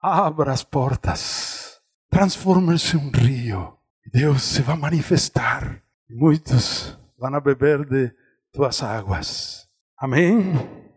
Abra 0.00 0.52
as 0.52 0.62
portas. 0.62 1.80
Transforme-se 2.08 2.96
em 2.96 3.00
um 3.00 3.10
rio 3.10 3.76
Deus 4.12 4.42
se 4.42 4.62
vai 4.62 4.76
manifestar. 4.76 5.82
Muitos 6.08 6.96
vão 7.18 7.40
beber 7.40 7.84
de 7.84 8.12
tuas 8.52 8.82
águas. 8.82 9.68
Amém? 9.98 10.52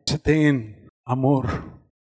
Você 0.07 0.17
tem 0.17 0.85
amor 1.05 1.45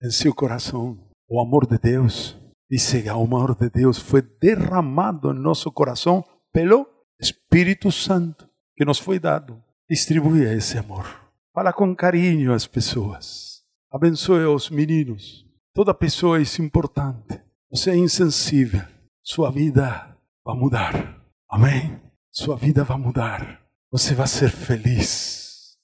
em 0.03 0.11
seu 0.11 0.35
coração. 0.35 0.99
O 1.29 1.41
amor 1.41 1.67
de 1.67 1.79
Deus. 1.79 2.41
Que 2.69 3.11
o 3.11 3.23
amor 3.23 3.55
de 3.55 3.69
Deus 3.71 3.99
foi 3.99 4.23
derramado 4.23 5.31
em 5.31 5.39
nosso 5.39 5.71
coração 5.71 6.25
pelo 6.57 6.89
Espírito 7.21 7.93
Santo 7.93 8.49
que 8.75 8.83
nos 8.83 8.99
foi 8.99 9.19
dado. 9.19 9.63
Distribua 9.91 10.55
esse 10.55 10.79
amor. 10.79 11.05
Fala 11.53 11.71
com 11.71 11.95
carinho 11.95 12.51
às 12.51 12.67
pessoas. 12.67 13.63
Abençoe 13.93 14.47
os 14.47 14.71
meninos. 14.71 15.45
Toda 15.75 15.93
pessoa 15.93 16.39
é 16.39 16.43
importante. 16.59 17.43
Você 17.71 17.91
é 17.91 17.97
insensível. 17.97 18.81
Sua 19.23 19.51
vida 19.51 20.17
vai 20.43 20.57
mudar. 20.57 21.23
Amém? 21.51 22.01
Sua 22.31 22.57
vida 22.57 22.85
vai 22.85 22.97
mudar. 22.97 23.61
Você 23.93 24.15
vai 24.15 24.27
ser 24.27 24.49
feliz. 24.49 25.77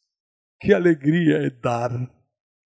Que 0.59 0.73
alegria 0.73 1.49
é 1.49 1.51
dar. 1.51 1.93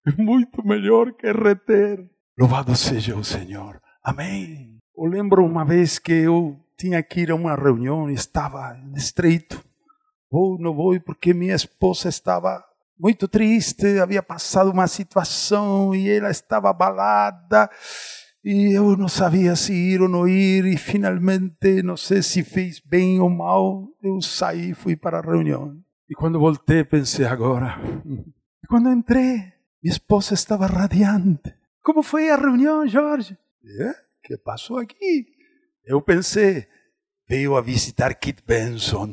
É 0.06 0.12
muito 0.22 0.64
melhor 0.64 1.12
que 1.12 1.32
reter. 1.32 2.08
Louvado 2.38 2.76
seja 2.76 3.16
o 3.16 3.24
Senhor. 3.24 3.80
Amém. 4.04 4.78
Eu 4.96 5.06
lembro 5.06 5.44
uma 5.44 5.64
vez 5.64 5.98
que 5.98 6.12
eu 6.12 6.56
tinha 6.76 7.02
que 7.02 7.20
ir 7.20 7.30
a 7.30 7.34
uma 7.34 7.54
reunião 7.54 8.10
e 8.10 8.14
estava 8.14 8.78
estreito. 8.94 9.64
Vou, 10.30 10.58
não 10.58 10.74
vou, 10.74 10.98
porque 11.00 11.32
minha 11.32 11.54
esposa 11.54 12.08
estava 12.08 12.62
muito 12.98 13.28
triste, 13.28 13.98
havia 13.98 14.22
passado 14.22 14.70
uma 14.70 14.86
situação 14.86 15.94
e 15.94 16.08
ela 16.08 16.30
estava 16.30 16.70
abalada 16.70 17.70
e 18.44 18.72
eu 18.72 18.96
não 18.96 19.08
sabia 19.08 19.56
se 19.56 19.72
ir 19.72 20.00
ou 20.00 20.08
não 20.08 20.28
ir, 20.28 20.64
e 20.66 20.76
finalmente, 20.76 21.82
não 21.82 21.96
sei 21.96 22.22
se 22.22 22.44
fez 22.44 22.78
bem 22.78 23.18
ou 23.20 23.28
mal, 23.28 23.88
eu 24.00 24.20
saí 24.20 24.70
e 24.70 24.74
fui 24.74 24.94
para 24.94 25.18
a 25.18 25.20
reunião. 25.20 25.76
E 26.08 26.14
quando 26.14 26.38
voltei, 26.38 26.84
pensei 26.84 27.26
agora. 27.26 27.76
E 28.62 28.68
quando 28.68 28.90
entrei, 28.90 29.36
minha 29.80 29.92
esposa 29.92 30.34
estava 30.34 30.66
radiante. 30.66 31.54
Como 31.84 32.02
foi 32.02 32.30
a 32.30 32.36
reunião, 32.36 32.84
Jorge? 32.88 33.38
É? 33.64 33.94
que 34.26 34.36
passou 34.36 34.78
aqui? 34.78 35.26
Eu 35.86 36.02
pensei, 36.02 36.66
veio 37.28 37.56
a 37.56 37.60
visitar 37.60 38.12
Kit 38.14 38.42
Benson, 38.44 39.12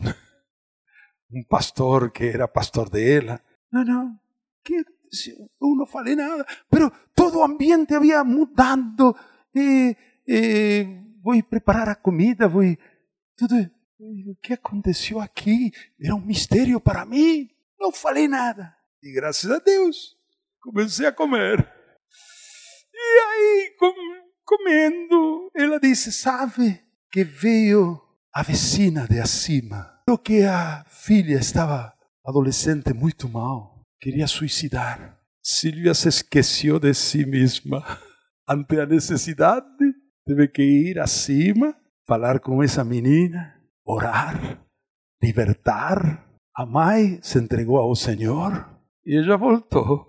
um 1.32 1.44
pastor 1.44 2.12
que 2.12 2.26
era 2.26 2.48
pastor 2.48 2.90
dela. 2.90 3.40
Não, 3.72 3.84
não. 3.84 4.20
que 4.64 4.74
eu 4.76 5.76
não 5.76 5.86
falei 5.86 6.16
nada, 6.16 6.44
pero 6.72 6.92
todo 7.16 7.38
o 7.38 7.44
ambiente 7.44 7.94
havia 7.94 8.24
mudado. 8.24 9.16
E, 9.56 9.96
e 10.28 10.88
vou 11.24 11.42
preparar 11.44 11.90
a 11.90 11.96
comida, 11.96 12.48
vou 12.48 12.64
tudo. 13.38 13.56
O 14.00 14.36
que 14.42 14.54
aconteceu 14.54 15.20
aqui? 15.20 15.72
Era 16.02 16.16
um 16.16 16.22
mistério 16.26 16.82
para 16.82 17.06
mim. 17.06 17.50
Não 17.80 17.92
falei 17.92 18.28
nada. 18.28 18.76
E 19.02 19.14
graças 19.14 19.52
a 19.52 19.60
Deus, 19.60 20.18
comecei 20.60 21.06
a 21.06 21.12
comer. 21.12 21.72
E 22.94 23.20
aí, 23.20 23.76
com, 23.78 23.94
comendo, 24.58 25.50
ela 25.56 25.80
disse: 25.80 26.12
Sabe 26.12 26.80
que 27.12 27.24
veio 27.24 28.00
a 28.34 28.44
vecina 28.44 29.08
de 29.08 29.20
acima. 29.20 30.02
Porque 30.06 30.44
a 30.44 30.84
filha 30.88 31.38
estava 31.38 31.94
adolescente 32.26 32.94
muito 32.94 33.30
mal, 33.30 33.82
queria 34.00 34.28
suicidar. 34.28 35.20
Silvia 35.42 35.94
se 35.94 36.10
esqueceu 36.10 36.80
de 36.80 36.94
si 36.94 37.26
mesma. 37.26 37.84
Ante 38.48 38.80
a 38.80 38.86
necessidade, 38.86 39.66
teve 40.26 40.48
que 40.50 40.62
ir 40.62 41.00
acima, 41.00 41.76
falar 42.06 42.40
com 42.40 42.62
essa 42.62 42.84
menina, 42.84 43.56
orar, 43.86 44.62
libertar. 45.22 46.26
A 46.56 46.66
mãe 46.66 47.20
se 47.22 47.40
entregou 47.40 47.78
ao 47.78 47.96
Senhor 47.96 48.70
e 49.06 49.18
ela 49.18 49.38
voltou. 49.38 50.06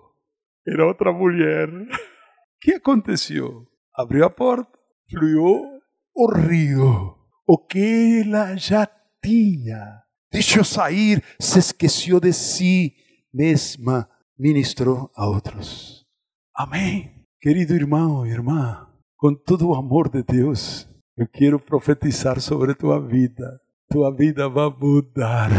Era 0.67 0.85
outra 0.85 1.11
mulher. 1.13 1.69
O 1.69 1.87
que 2.59 2.73
aconteceu? 2.73 3.65
Abriu 3.97 4.25
a 4.25 4.29
porta, 4.29 4.77
fluiu 5.09 5.79
o 6.13 6.31
rio. 6.33 7.15
O 7.47 7.57
que 7.57 8.23
ela 8.25 8.55
já 8.57 8.87
tinha. 9.23 10.01
Deixou 10.31 10.63
sair, 10.63 11.23
se 11.39 11.59
esqueceu 11.59 12.19
de 12.19 12.33
si 12.33 12.93
mesma, 13.33 14.09
ministrou 14.37 15.09
a 15.15 15.25
outros. 15.25 16.05
Amém. 16.53 17.23
Querido 17.39 17.73
irmão, 17.73 18.25
irmã, 18.25 18.87
com 19.17 19.33
todo 19.33 19.69
o 19.69 19.75
amor 19.75 20.09
de 20.09 20.23
Deus, 20.23 20.89
eu 21.17 21.27
quero 21.27 21.59
profetizar 21.59 22.41
sobre 22.41 22.75
tua 22.75 22.99
vida. 22.99 23.61
Tua 23.89 24.13
vida 24.13 24.49
vai 24.49 24.69
mudar. 24.77 25.49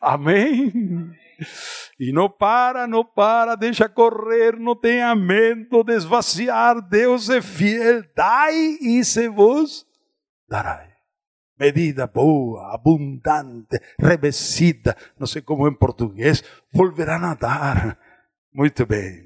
Amém. 0.00 0.72
E 1.98 2.12
não 2.12 2.28
para, 2.28 2.86
não 2.86 3.02
para, 3.02 3.54
deixa 3.54 3.88
correr, 3.88 4.58
não 4.58 4.76
tenha 4.76 5.14
medo 5.14 5.82
de 5.82 5.94
esvaziar. 5.94 6.86
Deus 6.86 7.30
é 7.30 7.40
fiel. 7.40 8.04
Dai 8.14 8.54
e 8.54 9.02
se 9.02 9.28
vos 9.28 9.86
dará. 10.46 10.86
Medida 11.58 12.06
boa, 12.06 12.74
abundante, 12.74 13.80
revestida, 13.98 14.94
não 15.18 15.26
sei 15.26 15.40
como 15.40 15.66
em 15.66 15.74
português, 15.74 16.44
volverá 16.70 17.16
a 17.16 17.34
dar. 17.34 17.98
Muito 18.52 18.84
bem. 18.84 19.25